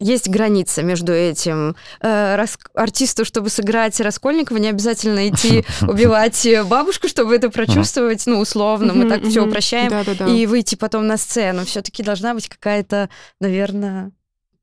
[0.00, 1.74] есть граница между этим.
[2.00, 2.56] Э, рас...
[2.74, 9.08] Артисту, чтобы сыграть Раскольникова, не обязательно идти убивать бабушку, чтобы это прочувствовать, ну, условно, мы
[9.08, 9.92] так все упрощаем,
[10.28, 11.64] и выйти потом на сцену.
[11.64, 13.08] Все-таки должна быть какая-то,
[13.40, 14.12] наверное,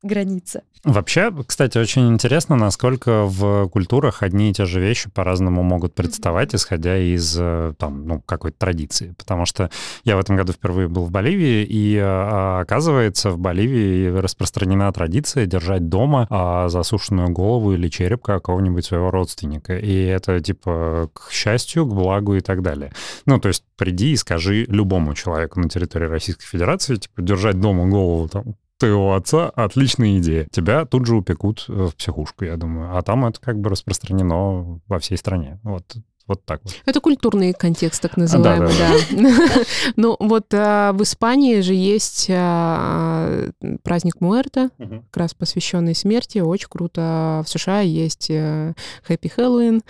[0.05, 0.61] граница.
[0.85, 6.53] Вообще, кстати, очень интересно, насколько в культурах одни и те же вещи по-разному могут представать,
[6.53, 9.15] исходя из э, там, ну, какой-то традиции.
[9.17, 9.71] Потому что
[10.03, 15.47] я в этом году впервые был в Боливии, и э, оказывается, в Боливии распространена традиция
[15.47, 19.75] держать дома а, засушенную голову или череп какого-нибудь своего родственника.
[19.75, 22.91] И это типа к счастью, к благу и так далее.
[23.25, 27.87] Ну, то есть приди и скажи любому человеку на территории Российской Федерации, типа, держать дома
[27.87, 30.47] голову там твоего отца отличная идея.
[30.51, 32.97] Тебя тут же упекут в психушку, я думаю.
[32.97, 35.59] А там это как бы распространено во всей стране.
[35.63, 35.95] Вот
[36.27, 36.73] вот так вот.
[36.85, 38.95] Это культурный контекст, так называемый, да.
[39.95, 43.49] Ну вот а, в Испании же есть а,
[43.83, 47.43] праздник Муэрта, как раз посвященный смерти, очень круто.
[47.45, 49.81] В США есть Happy Halloween,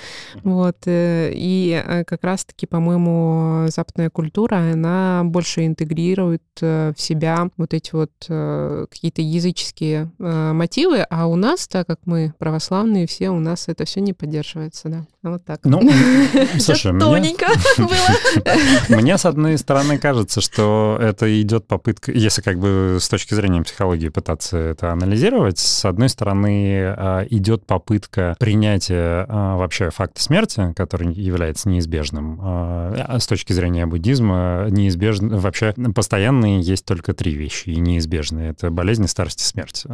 [0.43, 0.77] вот.
[0.85, 7.73] Э, и э, как раз-таки, по-моему, западная культура, она больше интегрирует э, в себя вот
[7.73, 13.67] эти вот какие-то языческие мотивы, а у нас, так как мы православные все, у нас
[13.67, 15.05] это все не поддерживается, да.
[15.25, 15.61] Вот так.
[15.63, 15.81] Ну,
[16.59, 17.03] Слушай, мне...
[17.03, 17.47] тоненько
[17.79, 18.95] было.
[18.95, 23.63] Мне, с одной стороны, кажется, что это идет попытка, если как бы с точки зрения
[23.63, 30.73] психологии пытаться это анализировать, с одной стороны, а, идет попытка принятия а, вообще факта смерти,
[30.75, 32.39] который является неизбежным.
[32.43, 38.51] А, с точки зрения буддизма, неизбежно, вообще постоянные есть только три вещи и неизбежные.
[38.51, 39.85] Это болезни, старость и смерть.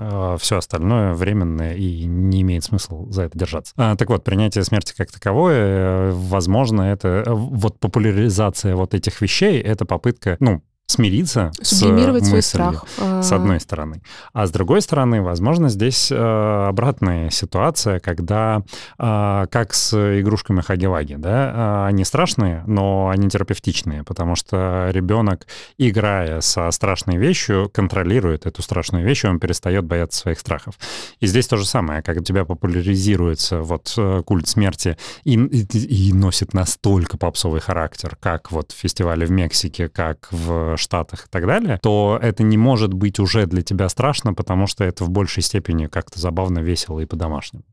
[0.42, 3.74] Все остальное временное и не имеет смысла за это держаться.
[3.78, 9.86] Так вот, принятие смерти как таковое возможно, это э, вот популяризация вот этих вещей, это
[9.86, 10.62] попытка, ну,
[10.92, 12.86] смириться Сублимировать с свой мыслью, страх.
[13.00, 14.02] А, с одной стороны.
[14.34, 18.64] А с другой стороны, возможно, здесь э, обратная ситуация, когда,
[19.00, 25.48] э, как с игрушками Хаги-Ваги, да, э, они страшные, но они терапевтичные, потому что ребенок,
[25.78, 30.76] играя со страшной вещью, контролирует эту страшную вещь, и он перестает бояться своих страхов.
[31.20, 36.14] И здесь то же самое, как у тебя популяризируется вот культ смерти и, и, и
[36.14, 41.46] носит настолько попсовый характер, как вот в фестивале в Мексике, как в Штатах и так
[41.46, 45.44] далее, то это не может быть уже для тебя страшно, потому что это в большей
[45.44, 47.64] степени как-то забавно, весело и по-домашнему.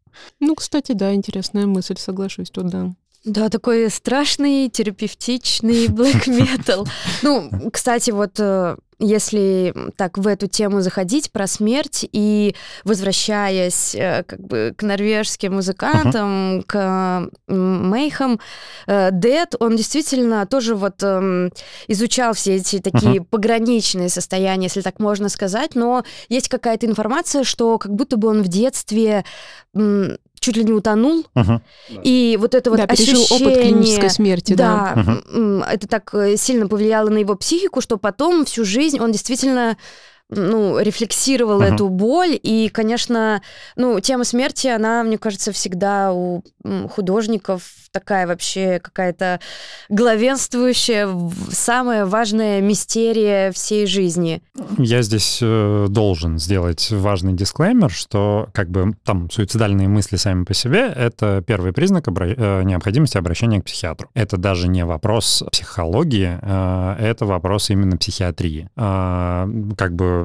[0.40, 2.92] Ну, кстати, да, интересная мысль, соглашусь тут, да.
[3.28, 6.88] Да, такой страшный, терапевтичный black metal.
[7.22, 12.54] Ну, кстати, вот э, если так в эту тему заходить про смерть и
[12.84, 16.64] возвращаясь э, как бы к норвежским музыкантам, uh-huh.
[16.66, 18.40] к Мейхам,
[18.86, 21.52] Дед, он действительно тоже вот эм,
[21.86, 23.26] изучал все эти такие uh-huh.
[23.28, 28.42] пограничные состояния, если так можно сказать, но есть какая-то информация, что как будто бы он
[28.42, 29.24] в детстве
[30.40, 31.26] чуть ли не утонул.
[31.34, 31.60] Uh-huh.
[32.02, 33.26] И вот это вот да, ощущение...
[33.30, 34.92] опыт клинической смерти, да.
[34.94, 35.64] Да, uh-huh.
[35.70, 39.76] это так э, сильно повлияло на его психику, что потом всю жизнь он действительно
[40.30, 41.74] ну, рефлексировал uh-huh.
[41.74, 42.38] эту боль.
[42.42, 43.42] И, конечно,
[43.76, 46.42] ну, тема смерти, она, мне кажется, всегда у
[46.90, 49.40] художников такая вообще какая-то
[49.88, 51.08] главенствующая,
[51.50, 54.42] самая важная мистерия всей жизни.
[54.76, 60.54] Я здесь э, должен сделать важный дисклеймер, что как бы там суицидальные мысли сами по
[60.54, 64.10] себе— это первый признак обра- э, необходимости обращения к психиатру.
[64.14, 68.68] Это даже не вопрос психологии, э, это вопрос именно психиатрии.
[68.76, 70.17] А, как бы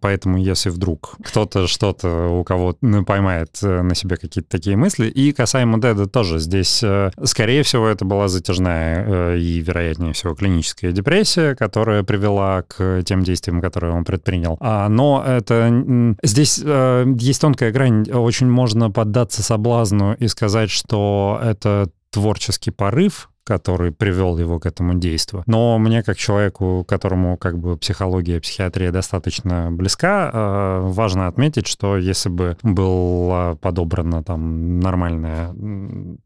[0.00, 2.76] поэтому если вдруг кто-то что-то у кого
[3.06, 6.82] поймает на себе какие-то такие мысли, и касаемо Деда тоже здесь
[7.24, 13.22] Скорее всего, это была затяжная э, и, вероятнее всего, клиническая депрессия, которая привела к тем
[13.22, 14.56] действиям, которые он предпринял.
[14.60, 18.10] А, но это здесь э, есть тонкая грань.
[18.10, 24.92] Очень можно поддаться соблазну и сказать, что это творческий порыв, который привел его к этому
[24.94, 25.42] действию.
[25.46, 31.96] Но мне, как человеку, которому как бы психология, психиатрия достаточно близка, э, важно отметить, что
[31.96, 35.54] если бы была подобрана там нормальная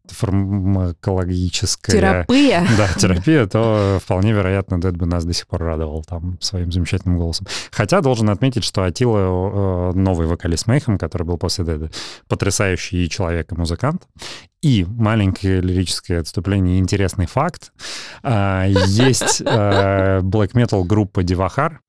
[0.08, 1.96] фармакологическая...
[1.96, 2.66] Терапия.
[2.76, 7.18] Да, терапия, то вполне вероятно, Дэд бы нас до сих пор радовал там своим замечательным
[7.18, 7.46] голосом.
[7.70, 11.90] Хотя должен отметить, что Атила, э, новый вокалист Мейхем, который был после Дэда,
[12.26, 14.08] потрясающий человек и музыкант.
[14.62, 17.72] И маленькое лирическое отступление, интересный факт.
[18.22, 21.80] А, есть э, black metal группа Дивахар,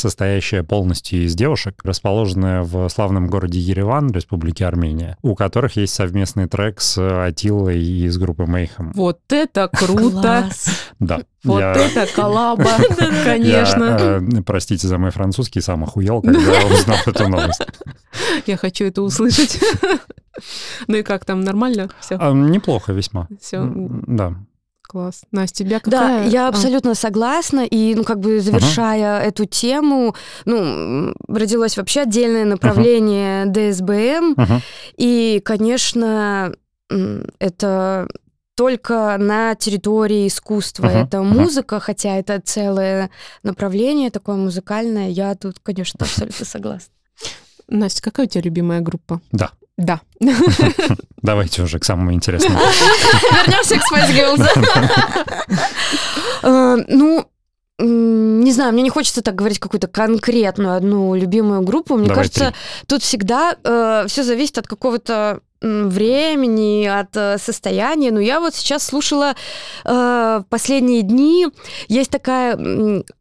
[0.00, 6.48] состоящая полностью из девушек, расположенная в славном городе Ереван, Республике Армения, у которых есть совместный
[6.48, 8.92] трек с Атилой из группы Мейхам.
[8.94, 10.50] Вот это круто!
[10.98, 11.20] Да.
[11.42, 11.72] Вот я...
[11.72, 12.64] это коллаба,
[13.24, 13.84] конечно.
[13.84, 17.66] Я, э, простите за мой французский, сам охуел, когда узнал эту новость.
[18.46, 19.58] Я хочу это услышать.
[20.86, 22.16] Ну и как там, нормально все?
[22.20, 23.28] А, неплохо весьма.
[23.40, 23.70] Все.
[24.06, 24.34] Да.
[24.90, 25.22] Класс.
[25.30, 26.24] Настя, тебя какая?
[26.24, 26.48] Да, я а.
[26.48, 26.94] абсолютно а.
[26.96, 27.64] согласна.
[27.64, 29.28] И, ну, как бы завершая uh-huh.
[29.28, 30.16] эту тему,
[30.46, 33.70] ну, родилось вообще отдельное направление uh-huh.
[33.70, 34.32] ДСБМ.
[34.32, 34.60] Uh-huh.
[34.96, 36.52] И, конечно,
[37.38, 38.08] это
[38.56, 40.86] только на территории искусства.
[40.86, 41.06] Uh-huh.
[41.06, 41.80] Это музыка, uh-huh.
[41.80, 43.10] хотя это целое
[43.44, 45.08] направление такое музыкальное.
[45.10, 46.92] Я тут, конечно, абсолютно согласна.
[47.68, 49.20] Настя, какая у тебя любимая группа?
[49.30, 49.52] Да.
[49.80, 50.02] Да.
[51.22, 52.58] Давайте уже к самому интересному.
[53.32, 54.46] Вернемся к Spice Girls.
[56.42, 57.26] Э, ну,
[57.78, 61.96] не знаю, мне не хочется так говорить какую-то конкретную одну любимую группу.
[61.96, 62.86] Мне Давай кажется, три.
[62.86, 68.10] тут всегда э, все зависит от какого-то времени, от э, состояния.
[68.10, 69.34] Но я вот сейчас слушала
[69.84, 71.46] э, последние дни.
[71.88, 72.56] Есть такая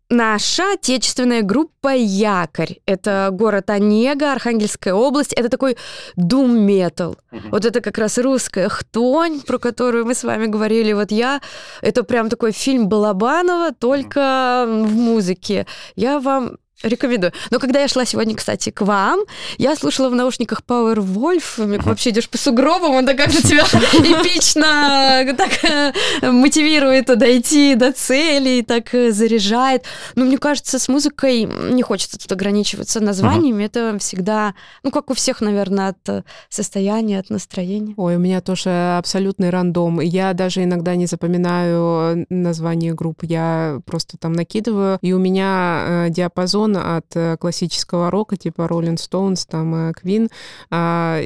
[0.10, 2.80] наша отечественная группа «Якорь».
[2.86, 5.34] Это город Онега, Архангельская область.
[5.34, 5.78] Это такой
[6.16, 7.18] дум-метал.
[7.32, 7.50] Uh-huh.
[7.52, 10.94] Вот это как раз русская хтонь, про которую мы с вами говорили.
[10.94, 11.42] Вот я...
[11.82, 14.84] Это прям такой фильм Балабанова, только uh-huh.
[14.86, 15.68] в музыке.
[15.96, 17.34] Я вам Рекомендую.
[17.52, 19.20] Но когда я шла сегодня, кстати, к вам,
[19.58, 21.84] я слушала в наушниках Power Wolf.
[21.84, 23.64] Вообще идешь по сугробам, он так как-то тебя
[23.94, 29.84] эпично так э, мотивирует дойти до цели, так э, заряжает.
[30.16, 33.66] Но мне кажется, с музыкой не хочется тут ограничиваться названиями.
[33.66, 34.54] Это всегда,
[34.84, 37.94] ну, как у всех, наверное, от э, состояния, от настроения.
[37.98, 40.00] Ой, у меня тоже абсолютный рандом.
[40.00, 43.24] Я даже иногда не запоминаю название групп.
[43.24, 48.96] Я просто там накидываю, и у меня диапазон отклонен от э, классического рока, типа Rolling
[48.96, 50.30] Stones, там э, Queen,
[50.70, 51.22] а,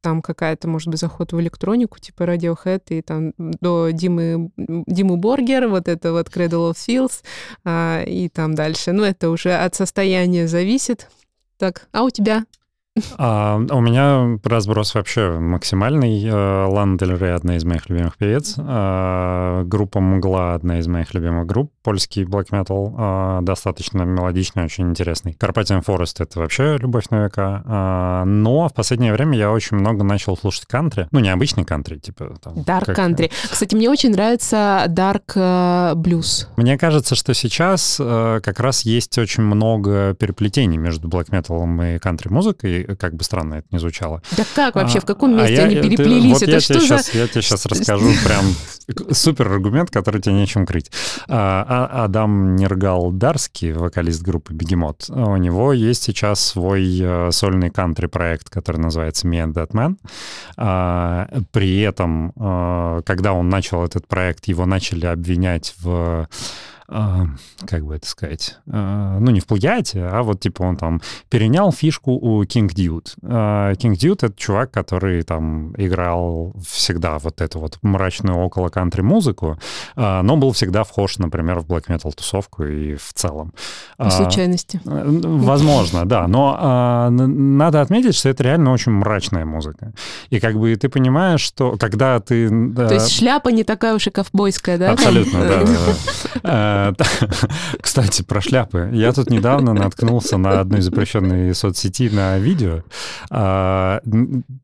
[0.00, 5.68] там какая-то, может быть, заход в электронику, типа Radiohead, и там до Димы, Димы Боргер,
[5.68, 7.22] вот это вот Cradle of Seals,
[7.64, 8.92] а, и там дальше.
[8.92, 11.08] Ну, это уже от состояния зависит.
[11.58, 12.44] Так, а у тебя?
[13.18, 16.24] А, у меня разброс вообще максимальный.
[16.24, 18.54] Э, Лана Дель Рей— одна из моих любимых певец.
[18.56, 21.72] А, группа Мгла— одна из моих любимых групп.
[21.82, 25.34] Польский black metal, а, достаточно мелодичный, очень интересный.
[25.34, 27.62] Карпатиан Форест— это вообще любовь на века.
[27.66, 31.08] А, но в последнее время я очень много начал слушать кантри.
[31.10, 32.36] Ну, не обычный кантри, типа...
[32.54, 33.32] Дарк кантри.
[33.50, 35.34] Кстати, мне очень нравится дарк
[35.96, 36.48] блюз.
[36.56, 41.98] Мне кажется, что сейчас э, как раз есть очень много переплетений между black metal и
[41.98, 44.22] кантри-музыкой, как бы странно это не звучало.
[44.36, 46.22] Да как вообще, в каком а месте а они я, переплелись?
[46.22, 46.98] Ты, вот это я что тебе за...
[46.98, 48.44] Сейчас, я тебе сейчас расскажу прям
[49.12, 50.90] супер аргумент, который тебе нечем крыть.
[51.28, 57.70] А, а, Адам Нергал Дарский, вокалист группы Бегемот, у него есть сейчас свой э, сольный
[57.70, 59.96] кантри-проект, который называется Me and That Man.
[61.52, 66.26] При этом, э, когда он начал этот проект, его начали обвинять в а,
[66.86, 71.72] как бы это сказать, а, ну, не в плагиате, а вот, типа, он там перенял
[71.72, 73.06] фишку у King Dude.
[73.22, 79.00] А, King Dude— это чувак, который там играл всегда вот эту вот мрачную около кантри
[79.02, 79.58] музыку,
[79.96, 83.54] но был всегда вхож, например, в black metal тусовку и в целом.
[83.96, 84.80] По случайности.
[84.84, 89.92] Возможно, да, но надо отметить, что это реально очень мрачная музыка.
[90.30, 92.48] И как бы ты понимаешь, что когда ты...
[92.74, 94.92] То есть шляпа не такая уж и ковбойская, да?
[94.92, 95.64] Абсолютно, да.
[96.74, 96.92] Э,
[97.80, 98.90] кстати, про шляпы.
[98.92, 102.82] Я тут недавно наткнулся на одной запрещенной соцсети на видео.
[103.30, 104.00] А,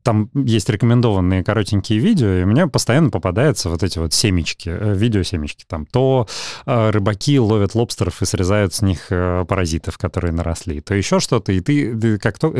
[0.03, 5.65] там есть рекомендованные коротенькие видео, и мне постоянно попадаются вот эти вот семечки, э, видео-семечки.
[5.67, 6.27] Там то
[6.65, 9.07] э, рыбаки ловят лобстеров и срезают с них
[9.47, 12.53] паразитов, которые наросли, то еще что-то, и ты как то...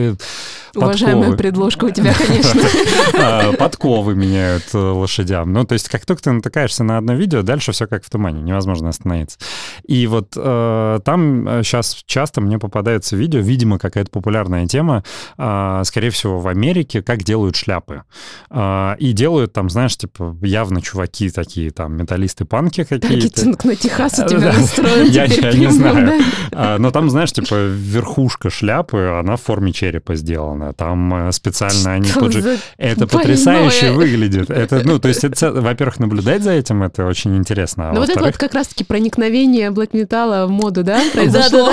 [0.76, 2.62] Уважаемая предложка у тебя, конечно.
[3.14, 5.54] А, подковы меняют лошадям.
[5.54, 8.42] Ну, то есть как только ты натыкаешься на одно видео, дальше все как в тумане,
[8.42, 9.38] невозможно остановиться.
[9.86, 15.04] И вот э, там сейчас э, часто мне попадается видео, видимо, какая-то популярная тема,
[15.38, 18.04] э, скорее всего, в Америке, как делают шляпы.
[18.50, 23.08] Э, и делают там, знаешь, типа, явно чуваки такие, там, металлисты-панки какие-то.
[23.08, 26.22] Таргетинг на Техас у тебя настроен Я не знаю.
[26.52, 30.61] А, но там, знаешь, типа, верхушка шляпы, она в форме черепа сделана.
[30.76, 32.58] Там э, специально они тут же...
[32.78, 34.50] Это потрясающе выглядит.
[34.50, 37.90] Это, ну, то есть, во-первых, наблюдать за этим, это очень интересно.
[37.90, 41.72] А Но вот это вот как раз-таки проникновение блэк металла в моду, да, произошло?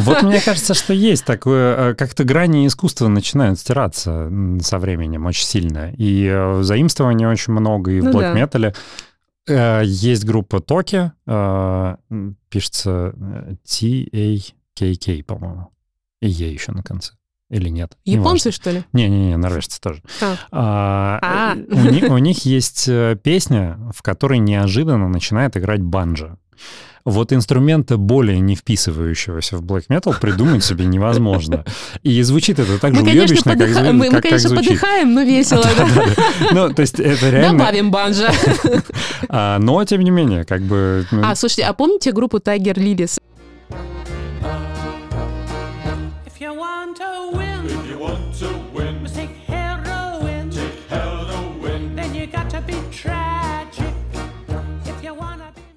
[0.00, 4.30] Вот мне кажется, что есть такое, э, как-то грани искусства начинают стираться
[4.60, 5.92] со временем очень сильно.
[5.96, 8.74] И э, заимствований очень много и в ну метале.
[9.48, 11.12] Э, есть группа Токи,
[12.48, 13.14] пишется
[13.66, 15.70] T-A-K-K, по-моему.
[16.20, 17.12] И Е еще на конце.
[17.54, 17.96] Или нет?
[18.04, 18.82] Японцы, что ли?
[18.92, 20.02] Не-не-не, норвежцы тоже.
[20.20, 20.36] А.
[20.50, 21.56] А, а.
[21.56, 22.90] У, них, у них есть
[23.22, 26.36] песня, в которой неожиданно начинает играть банджо.
[27.04, 31.64] Вот инструмента более не вписывающегося в black metal придумать себе невозможно.
[32.02, 33.74] И звучит это так же уебищно, подыха...
[33.74, 35.64] как, мы, как, мы, конечно, как подыхаем, но весело.
[36.52, 37.58] Ну, то есть это реально...
[37.58, 38.32] Добавим банджа.
[39.28, 41.06] А, но, тем не менее, как бы...
[41.10, 43.18] Ну, а, слушайте, а помните группу Tiger Lilies?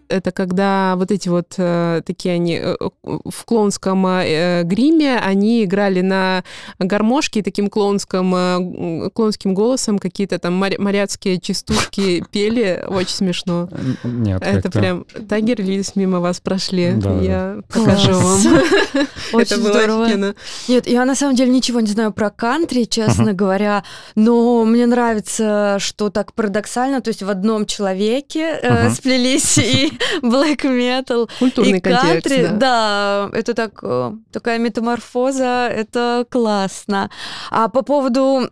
[0.09, 6.01] Это когда вот эти вот э, такие они э, в клоунском э, гриме, они играли
[6.01, 6.43] на
[6.79, 13.69] гармошке таким клоунским, э, клоунским голосом какие-то там моряцкие частушки пели, очень смешно.
[14.03, 17.61] Нет, Это прям Тагер Лис мимо вас прошли, да, я да.
[17.67, 18.41] покажу вам.
[19.33, 20.33] Очень здорово.
[20.67, 23.83] Нет, я на самом деле ничего не знаю про кантри, честно говоря,
[24.15, 28.59] но мне нравится, что так парадоксально, то есть в одном человеке
[28.93, 32.47] сплелись и black metal Культурный и кантри.
[32.47, 33.29] Да.
[33.29, 37.09] да, это так, э, такая метаморфоза, это классно.
[37.49, 38.49] А по поводу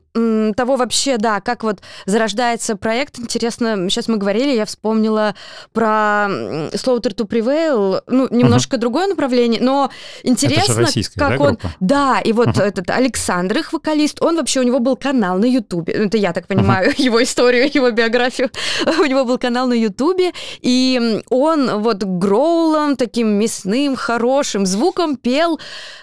[0.56, 5.36] того вообще, да, как вот зарождается проект, интересно, сейчас мы говорили, я вспомнила
[5.74, 6.28] про
[6.72, 8.80] Slaughter to Prevail, ну, немножко uh-huh.
[8.80, 9.92] другое направление, но
[10.24, 11.56] интересно, как да, он...
[11.56, 11.76] Группа?
[11.82, 12.64] Да, и вот uh-huh.
[12.64, 16.48] этот Александр, их вокалист, он вообще, у него был канал на Ютубе, это я так
[16.48, 17.02] понимаю, uh-huh.
[17.02, 18.50] его историю, его биографию,
[19.00, 20.32] у него был канал на Ютубе,
[20.62, 25.60] и он вот гроулом, таким мясным, хорошим звуком пел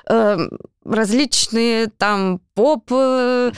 [0.09, 0.39] э,
[0.85, 3.53] различные там поп э,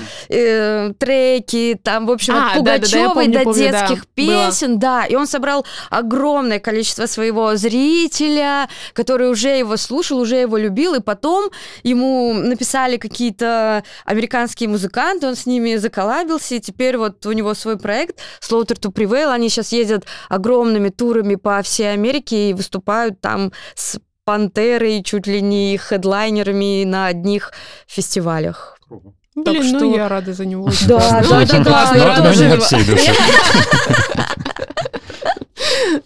[0.98, 4.06] треки, там, в общем, А, от да-да-да, я Пугачевой помню, до помню, да, детских было.
[4.14, 10.56] песен, да, и он собрал огромное количество своего зрителя, который уже его слушал, уже его
[10.56, 11.50] любил, и потом
[11.82, 17.78] ему написали какие-то американские музыканты, он с ними заколабился, и теперь вот у него свой
[17.78, 23.52] проект Slaughter to Prevail, они сейчас ездят огромными турами по всей Америке и выступают там
[23.74, 27.52] с Пантерой, чуть ли не хедлайнерами на одних
[27.86, 28.78] фестивалях.
[28.88, 30.68] Блин, Так ну что- я рада за него.
[30.86, 33.12] Да, да, да, классно, я тоже меня его- от всей души.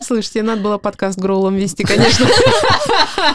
[0.00, 2.26] Слушайте, надо было подкаст Гроулом вести, конечно.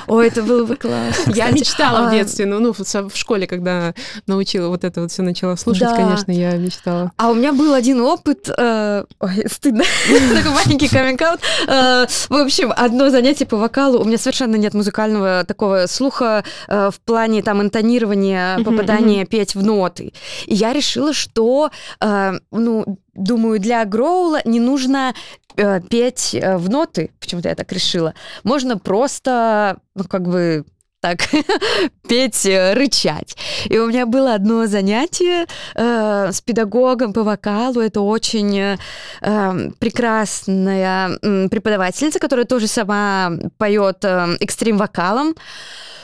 [0.08, 1.32] Ой, это было бы классно.
[1.34, 3.94] Я мечтала А, в детстве, ну, ну, в школе, когда
[4.28, 7.12] научила вот это вот все начала слушать, конечно, я мечтала.
[7.18, 9.84] А у меня был один опыт, э, ой, стыдно,
[10.36, 11.22] такой маленький каминг
[11.68, 17.00] В общем, одно занятие по вокалу, у меня совершенно нет музыкального такого слуха э, в
[17.02, 20.14] плане там интонирования, попадания петь в ноты.
[20.46, 21.72] И я решила, что,
[22.02, 25.43] э, ну, думаю, для гроула не нужно э,
[25.90, 28.14] петь э, в ноты, почему-то я так решила.
[28.44, 30.66] Можно просто, ну, как бы
[31.04, 31.20] так,
[32.08, 33.36] петь, э, рычать.
[33.66, 37.82] И у меня было одно занятие э, с педагогом по вокалу.
[37.82, 38.78] Это очень э,
[39.22, 45.36] э, прекрасная преподавательница, которая тоже сама поет э, экстрим-вокалом.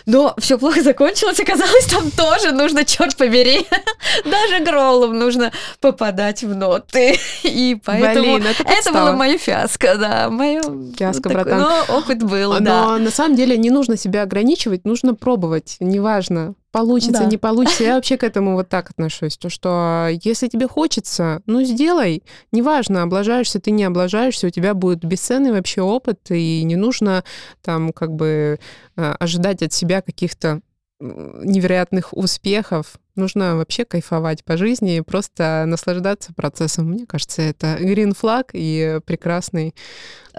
[0.05, 3.67] Но все плохо закончилось, оказалось, там тоже нужно, черт побери,
[4.25, 7.15] даже гроулом нужно попадать в ноты.
[7.43, 10.63] И поэтому Блин, это это было мое фиаско, да, мое
[10.97, 11.59] Фиаско, такое- братан.
[11.59, 12.97] Но опыт был, Но да.
[12.97, 16.55] на самом деле не нужно себя ограничивать, нужно пробовать, неважно.
[16.71, 17.25] Получится, Да.
[17.25, 17.83] не получится.
[17.83, 19.37] Я вообще к этому вот так отношусь.
[19.37, 22.23] То, что если тебе хочется, ну сделай.
[22.51, 27.23] Неважно, облажаешься ты, не облажаешься, у тебя будет бесценный вообще опыт, и не нужно
[27.63, 28.59] там как бы
[28.97, 30.61] э, ожидать от себя каких-то
[30.99, 32.99] невероятных успехов.
[33.15, 36.85] Нужно вообще кайфовать по жизни и просто наслаждаться процессом.
[36.91, 39.75] Мне кажется, это green флаг и прекрасный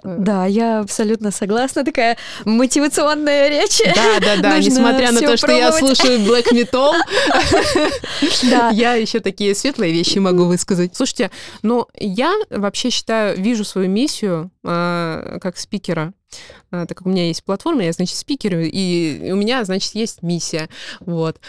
[0.03, 1.85] э, Да, я абсолютно согласна.
[1.85, 3.81] Такая мотивационная речь.
[3.95, 4.55] Да, да, да.
[4.57, 6.93] Нужно Несмотря на то, что я слушаю black metal,
[8.51, 8.71] Да.
[8.75, 10.97] я еще такие светлые вещи могу высказать.
[10.97, 11.31] Слушайте,
[11.63, 16.13] ну я вообще считаю, вижу свою миссию а, как спикера.
[16.71, 20.23] А, так как у меня есть платформа, я, значит, спикер, и у меня, значит, есть
[20.23, 20.69] миссия.
[21.01, 21.41] Вот.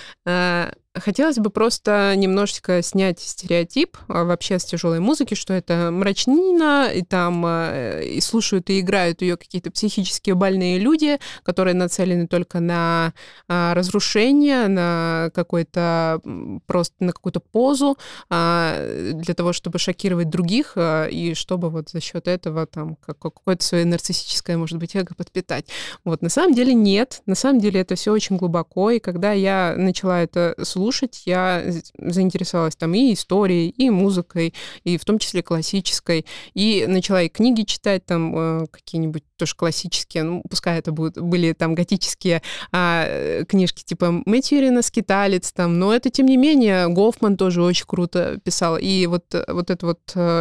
[0.94, 7.02] Хотелось бы просто немножечко снять стереотип а, вообще с тяжелой музыки, что это мрачнина, и
[7.02, 13.14] там а, и слушают и играют ее какие-то психически больные люди, которые нацелены только на
[13.48, 16.20] а, разрушение, на какой-то
[16.68, 17.98] просто на какую-то позу
[18.30, 23.64] а, для того, чтобы шокировать других и чтобы вот за счет этого там как- какое-то
[23.64, 25.68] свое нарциссическое, может быть, эго подпитать.
[26.04, 29.74] Вот на самом деле нет, на самом деле это все очень глубоко, и когда я
[29.78, 30.81] начала это слушать,
[31.26, 34.54] я з- заинтересовалась там и историей, и музыкой,
[34.84, 40.24] и в том числе классической, и начала и книги читать там э, какие-нибудь тоже классические,
[40.24, 45.94] ну, пускай это будут, были там готические а, э, книжки типа Мэтьюрина «Скиталец», там, но
[45.94, 48.78] это, тем не менее, Гофман тоже очень круто писал.
[48.78, 50.00] И вот, э, вот это вот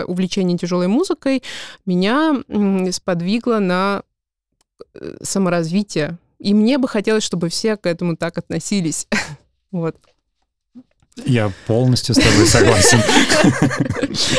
[0.09, 1.43] увлечение тяжелой музыкой
[1.87, 2.43] меня
[2.91, 4.03] сподвигло на
[5.23, 6.19] саморазвитие.
[6.41, 9.07] И мне бы хотелось, чтобы все к этому так относились.
[9.73, 9.95] Вот.
[11.27, 12.99] Я полностью с тобой согласен.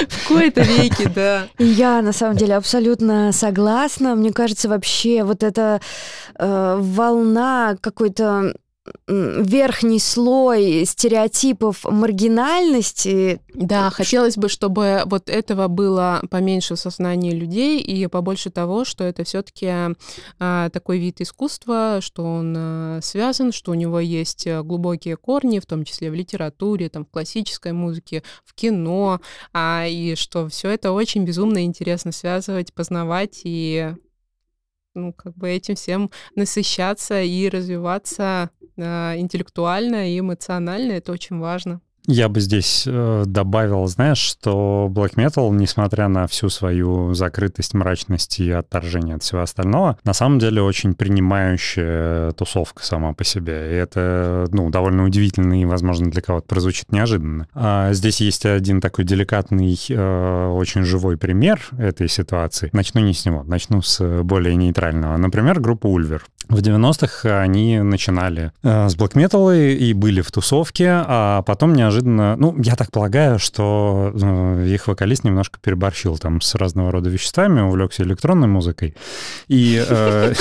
[0.09, 1.47] В кои-то веки, да.
[1.57, 4.15] И Я на самом деле абсолютно согласна.
[4.15, 5.81] Мне кажется, вообще вот эта
[6.37, 8.53] э, волна какой-то
[9.07, 13.41] верхний слой стереотипов маргинальности.
[13.53, 19.03] Да, хотелось бы, чтобы вот этого было поменьше в сознании людей и побольше того, что
[19.03, 19.95] это все-таки
[20.37, 25.65] такой вид искусства, что он а, связан, что у него есть а, глубокие корни, в
[25.65, 29.21] том числе в литературе, там, в классической музыке, в кино,
[29.53, 33.93] а, и что все это очень безумно интересно связывать, познавать и
[34.93, 40.93] ну, как бы этим всем насыщаться и развиваться а, интеллектуально и эмоционально.
[40.93, 41.81] Это очень важно.
[42.07, 48.39] Я бы здесь э, добавил, знаешь, что Black Metal, несмотря на всю свою закрытость, мрачность
[48.39, 53.71] и отторжение от всего остального, на самом деле очень принимающая тусовка сама по себе.
[53.71, 57.47] И это, ну, довольно удивительно и, возможно, для кого-то прозвучит неожиданно.
[57.53, 62.69] А здесь есть один такой деликатный, э, очень живой пример этой ситуации.
[62.73, 65.17] Начну не с него, начну с более нейтрального.
[65.17, 66.25] Например, группа Ульвер.
[66.49, 71.90] В 90-х они начинали э, с Black Metal и были в тусовке, а потом неожиданно
[71.91, 72.35] неожиданно...
[72.37, 77.61] Ну, я так полагаю, что э, их вокалист немножко переборщил там с разного рода веществами,
[77.61, 78.95] увлекся электронной музыкой.
[79.47, 80.33] И э,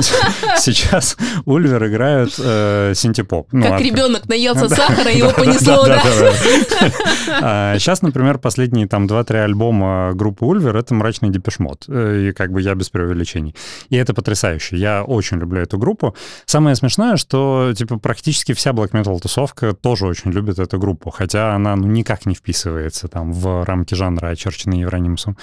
[0.58, 3.48] сейчас Ulver играют э, синтепоп.
[3.52, 6.00] Ну, как ребенок наелся сахара, его понесло, да?
[7.78, 11.88] Сейчас, например, последние там 2-3 альбома группы Ulver— это мрачный Depeche Mode.
[11.88, 13.54] И как бы я без преувеличений.
[13.88, 14.76] И это потрясающе.
[14.76, 16.14] Я очень люблю эту группу.
[16.44, 21.54] Самое смешное, что типа практически вся black metal тусовка тоже очень любит эту группу, хотя
[21.54, 25.36] она ну, никак не вписывается там в рамки жанра, очерченные Евронимусом.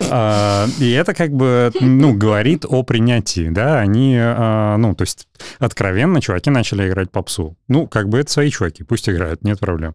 [0.00, 5.26] А, и это как бы, ну, говорит о принятии, да, они, а, ну, то есть
[5.58, 7.56] откровенно чуваки начали играть попсу.
[7.68, 9.94] Ну, как бы это свои чуваки, пусть играют, нет проблем.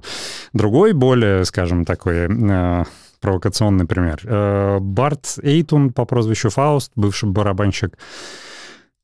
[0.54, 2.86] Другой, более, скажем, такой а,
[3.22, 4.20] провокационный пример.
[4.26, 7.98] А, Барт Эйтун по прозвищу Фауст, бывший барабанщик,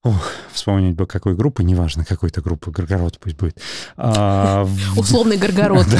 [0.03, 3.61] Ух, вспомнить бы какой группы, неважно, какой-то группы, Горгород пусть будет.
[3.97, 5.87] А, Условный Горгород.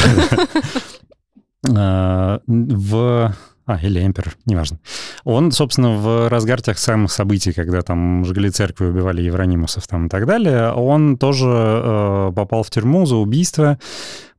[1.75, 3.35] А, в
[3.67, 4.79] а, или Эмпер, неважно.
[5.23, 10.09] Он, собственно, в разгар тех самых событий, когда там жгли церкви, убивали евронимусов там и
[10.09, 13.77] так далее, он тоже э, попал в тюрьму за убийство.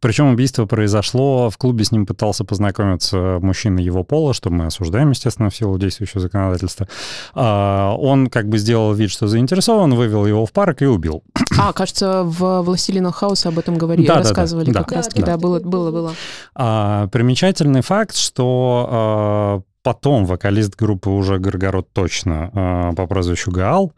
[0.02, 5.10] Причем убийство произошло, в клубе с ним пытался познакомиться мужчина его пола, что мы осуждаем,
[5.10, 6.88] естественно, в силу действующего законодательства.
[7.34, 11.22] А, он как бы сделал вид, что заинтересован, вывел его в парк и убил.
[11.56, 15.20] А, кажется, в «Властелинах хаоса» об этом говорили, да, рассказывали да, да, как да, раз-таки,
[15.20, 16.14] да, да, было, было, было.
[16.56, 23.92] А, примечательный факт, что а, потом вокалист группы уже Горгород точно э, по прозвищу Гаал,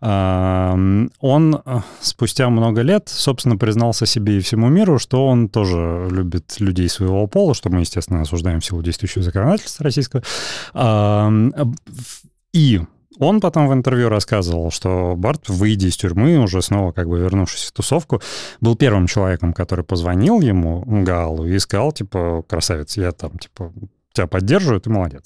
[0.00, 6.08] э, он э, спустя много лет, собственно, признался себе и всему миру, что он тоже
[6.10, 10.22] любит людей своего пола, что мы, естественно, осуждаем силу действующего законодательства российского.
[12.52, 12.80] И
[13.18, 17.64] он потом в интервью рассказывал, что Барт, выйдя из тюрьмы, уже снова как бы вернувшись
[17.64, 18.22] в тусовку,
[18.60, 23.72] был первым человеком, который позвонил ему, Галу, и сказал, типа, красавец, я там, типа,
[24.12, 25.24] тебя поддерживают, ты молодец.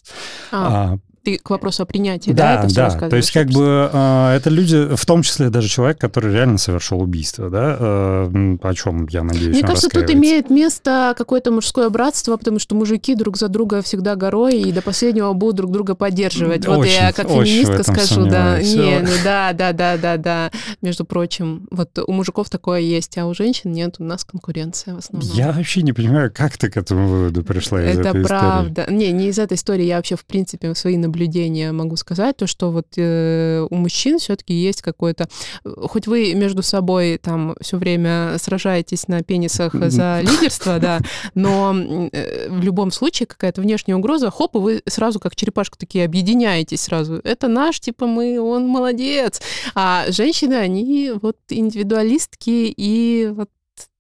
[0.51, 3.09] А, а, ты к вопросу о принятии, да, да, это да.
[3.09, 7.01] То есть как бы э, это люди, в том числе даже человек, который реально совершил
[7.01, 9.57] убийство, да, э, о чем я надеюсь.
[9.57, 14.17] Мне кажется, тут имеет место какое-то мужское братство, потому что мужики друг за друга всегда
[14.17, 16.69] горой и до последнего будут друг друга поддерживать.
[16.69, 20.51] Очень, вот я как феминистка скажу, да, не, ну да, да, да, да, да.
[20.83, 24.99] Между прочим, вот у мужиков такое есть, а у женщин нет, у нас конкуренция в
[24.99, 25.31] основном.
[25.33, 28.83] Я вообще не понимаю, как ты к этому выводу пришла из это этой правда.
[28.83, 28.97] истории.
[28.97, 32.47] Не, не из этой истории, я вообще в принципе свои наблюдения наблюдения могу сказать, то,
[32.47, 35.29] что вот э, у мужчин все-таки есть какой-то...
[35.65, 41.01] Хоть вы между собой там все время сражаетесь на пенисах за лидерство, да,
[41.35, 41.75] но
[42.13, 46.83] э, в любом случае какая-то внешняя угроза, хоп, и вы сразу как черепашка такие объединяетесь
[46.83, 47.21] сразу.
[47.23, 49.41] Это наш, типа мы, он молодец.
[49.75, 53.49] А женщины, они вот индивидуалистки, и вот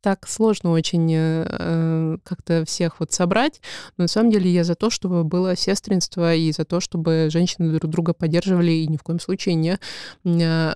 [0.00, 3.60] так сложно очень э, э, как-то всех вот собрать.
[3.96, 7.72] Но на самом деле я за то, чтобы было сестринство и за то, чтобы женщины
[7.72, 9.78] друг друга поддерживали и ни в коем случае не
[10.24, 10.74] э,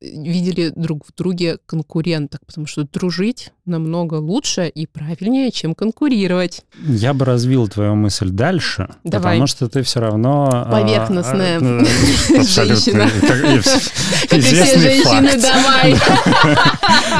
[0.00, 6.64] видели друг в друге конкуренток, потому что дружить намного луше и правильнее, чем конкурировать.
[6.78, 9.34] Я бы развил твою мысль дальше, Давай.
[9.34, 10.48] потому что ты все равно...
[10.52, 11.62] А, Поверхностная а,
[12.42, 13.08] женщина.
[14.28, 15.96] Как и все женщины, давай.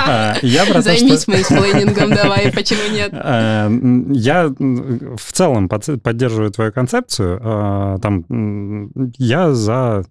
[0.09, 0.37] А,
[0.81, 3.13] Займись мейсплейнингом, давай, почему нет?
[3.13, 7.99] Я в целом поддерживаю твою концепцию.
[8.01, 10.05] Там я за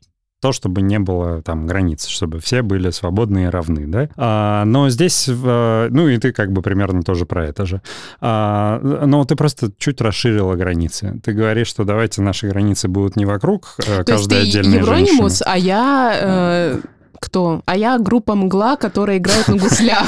[0.45, 4.09] то, чтобы не было там границ, чтобы все были свободны и равны, да.
[4.15, 7.81] А, но здесь, ну и ты как бы примерно тоже про это же.
[8.21, 11.19] А, но ты просто чуть расширила границы.
[11.23, 14.77] Ты говоришь, что давайте наши границы будут не вокруг э, то каждой есть ты отдельной
[14.77, 15.51] Евронимус, женщины.
[15.51, 16.13] а я...
[16.21, 16.79] Э,
[17.19, 17.61] кто?
[17.65, 20.07] А я группа «Мгла», которая играет на гуслях.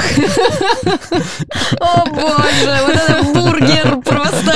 [1.80, 4.54] О боже, вот это бургер просто!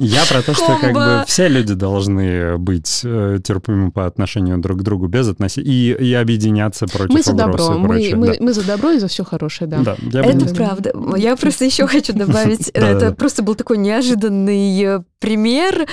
[0.00, 4.80] Я про то, что как бы все люди должны быть э, терпимы по отношению друг
[4.80, 8.34] к другу без отношения и, и объединяться против Мы за добро, мы, мы, да.
[8.40, 9.96] мы за добро и за все хорошее, да.
[10.02, 10.54] да это бы...
[10.54, 10.92] правда.
[11.16, 15.86] Я просто еще хочу добавить, это просто был такой неожиданный э, пример.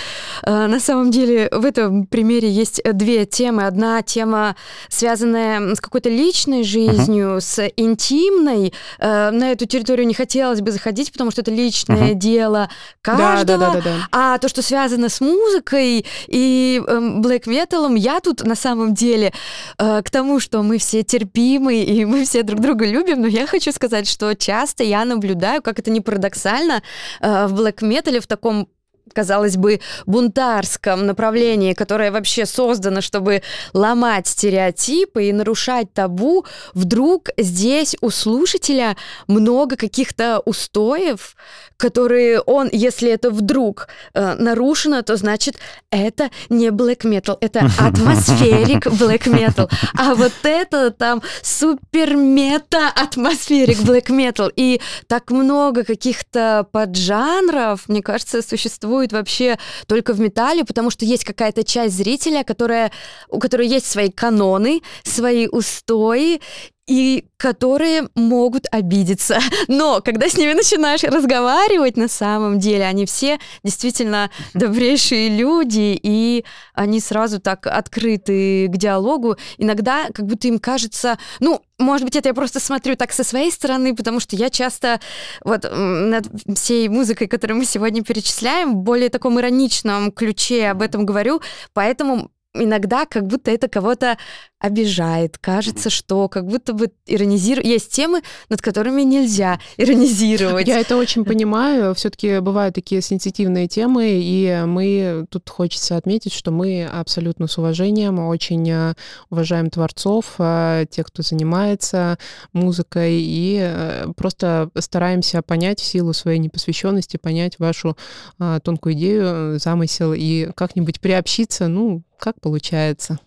[0.44, 3.68] Э, на самом деле в этом примере есть две темы.
[3.68, 4.56] Одна тема,
[4.90, 7.42] связанная с какой-то личной жизнью, uh-huh.
[7.42, 8.74] с интимной.
[9.00, 12.16] На эту территорию не хотелось бы заходить, потому что это личное uh-huh.
[12.16, 12.70] дело
[13.02, 13.46] каждого.
[13.46, 13.91] Да, да, да, да, да.
[14.12, 19.34] А то, что связано с музыкой и блэк э, металом, я тут на самом деле
[19.78, 23.48] э, к тому, что мы все терпимы и мы все друг друга любим, но я
[23.48, 26.82] хочу сказать, что часто я наблюдаю, как это не парадоксально,
[27.22, 28.68] э, в блэк метале в таком
[29.14, 33.42] казалось бы, бунтарском направлении, которое вообще создано, чтобы
[33.74, 38.96] ломать стереотипы и нарушать табу, вдруг здесь у слушателя
[39.28, 41.36] много каких-то устоев,
[41.78, 45.58] которые он, если это вдруг э, нарушено, то значит
[45.90, 49.70] это не black metal, это атмосферик black metal.
[49.98, 54.52] А вот это там супер мета атмосферик black metal.
[54.56, 59.58] И так много каких-то поджанров, мне кажется, существует вообще
[59.88, 62.92] только в металле, потому что есть какая-то часть зрителя, которая,
[63.30, 66.40] у которой есть свои каноны, свои устои,
[66.88, 69.40] и которые могут обидеться.
[69.68, 76.44] Но когда с ними начинаешь разговаривать на самом деле, они все действительно добрейшие люди, и
[76.74, 79.38] они сразу так открыты к диалогу.
[79.58, 83.52] Иногда как будто им кажется, ну, может быть, это я просто смотрю так со своей
[83.52, 85.00] стороны, потому что я часто
[85.44, 91.06] вот над всей музыкой, которую мы сегодня перечисляем, в более таком ироничном ключе об этом
[91.06, 91.42] говорю,
[91.74, 94.18] поэтому иногда как будто это кого-то
[94.60, 95.38] обижает.
[95.40, 97.66] Кажется, что как будто бы иронизируют.
[97.66, 100.68] Есть темы, над которыми нельзя иронизировать.
[100.68, 101.96] Я это очень понимаю.
[101.96, 108.20] Все-таки бывают такие сенситивные темы, и мы тут хочется отметить, что мы абсолютно с уважением
[108.20, 108.94] очень э,
[109.30, 112.20] уважаем творцов, э, тех, кто занимается
[112.54, 117.98] музыкой, и э, просто стараемся понять в силу своей непосвященности, понять вашу
[118.38, 123.20] тонкую идею, замысел и как-нибудь приобщиться, ну, как получается.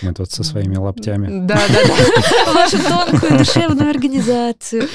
[0.00, 1.46] Мы тут со своими лаптями.
[1.46, 2.52] Да, да, да.
[2.54, 4.88] Вашу тонкую душевную организацию.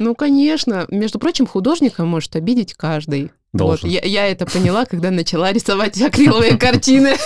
[0.00, 0.86] Ну, конечно.
[0.90, 3.30] Между прочим, художника может обидеть каждый.
[3.52, 3.88] Должен.
[3.88, 7.16] Вот, я, я это поняла, когда начала рисовать акриловые картины.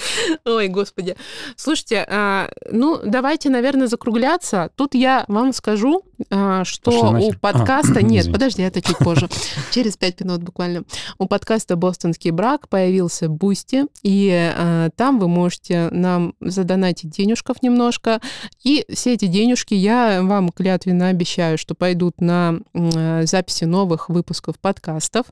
[0.44, 1.16] Ой, господи.
[1.56, 4.70] Слушайте, а, ну, давайте, наверное, закругляться.
[4.76, 8.00] Тут я вам скажу, а, что у подкаста...
[8.00, 9.28] А, нет, подожди, это чуть позже.
[9.70, 10.84] Через пять минут буквально.
[11.18, 18.20] У подкаста «Бостонский брак» появился Boosty, и а, там вы можете нам задонатить денежков немножко,
[18.62, 24.58] и все эти денежки я вам клятвенно обещаю, что пойдут на а, записи новых выпусков
[24.70, 25.26] подкастов,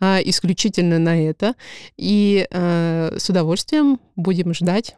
[0.00, 1.54] а, исключительно на это.
[1.96, 4.96] И а, с удовольствием будем ждать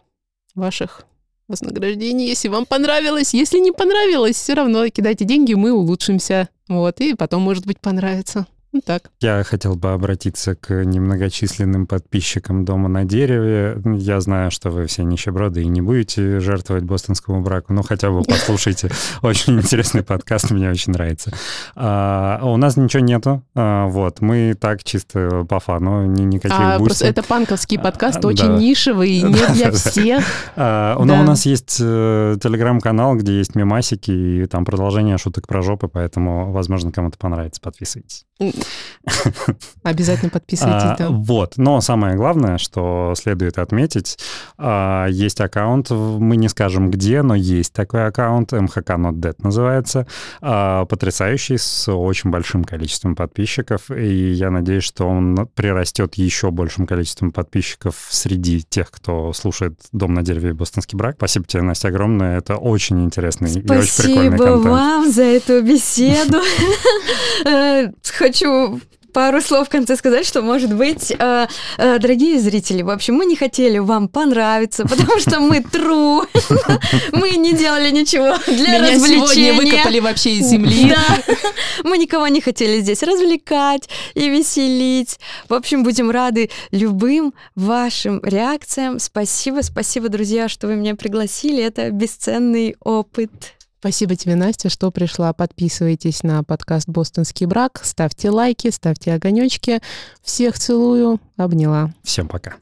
[0.56, 1.06] ваших
[1.46, 3.34] вознаграждений, если вам понравилось.
[3.34, 6.48] Если не понравилось, все равно кидайте деньги, мы улучшимся.
[6.68, 8.46] Вот, и потом, может быть, понравится.
[8.74, 9.12] Ну, так.
[9.20, 13.80] Я хотел бы обратиться к немногочисленным подписчикам «Дома на дереве».
[13.84, 18.24] Я знаю, что вы все нищеброды и не будете жертвовать бостонскому браку, но хотя бы
[18.24, 18.90] послушайте.
[19.22, 21.32] Очень интересный подкаст, мне очень нравится.
[21.76, 23.44] А, у нас ничего нету.
[23.54, 28.26] А, вот, мы так чисто по фану, ни, никаких а, Просто это панковский подкаст, а,
[28.26, 28.56] очень да.
[28.56, 30.24] нишевый, не для всех.
[30.56, 31.04] А, да.
[31.04, 35.86] Но у нас есть э, телеграм-канал, где есть мемасики, и там продолжение шуток про жопы,
[35.86, 37.60] поэтому, возможно, кому-то понравится.
[37.60, 38.26] Подписывайтесь.
[39.82, 41.08] Обязательно подписывайтесь, а, да.
[41.10, 44.18] Вот, но самое главное, что следует отметить,
[44.56, 50.06] а, есть аккаунт, мы не скажем где, но есть такой аккаунт, MHK Not Dead называется,
[50.40, 56.86] а, потрясающий, с очень большим количеством подписчиков, и я надеюсь, что он прирастет еще большим
[56.86, 61.16] количеством подписчиков среди тех, кто слушает «Дом на дереве» и «Бостонский брак».
[61.16, 64.60] Спасибо тебе, Настя, огромное, это очень интересный Спасибо и очень прикольный контент.
[64.60, 66.40] Спасибо вам за эту беседу.
[67.46, 67.88] Э,
[68.54, 68.80] хочу
[69.14, 71.46] пару слов в конце сказать, что, может быть, э,
[71.78, 76.26] э, дорогие зрители, в общем, мы не хотели вам понравиться, потому что мы true,
[77.12, 79.52] мы не делали ничего для Меня развлечения.
[79.52, 80.90] сегодня выкопали вообще из земли.
[80.90, 81.34] Да,
[81.84, 85.20] мы никого не хотели здесь развлекать и веселить.
[85.48, 88.98] В общем, будем рады любым вашим реакциям.
[88.98, 91.62] Спасибо, спасибо, друзья, что вы меня пригласили.
[91.62, 93.53] Это бесценный опыт.
[93.84, 95.34] Спасибо тебе, Настя, что пришла.
[95.34, 99.82] Подписывайтесь на подкаст «Бостонский брак», ставьте лайки, ставьте огонечки.
[100.22, 101.92] Всех целую, обняла.
[102.02, 102.54] Всем пока.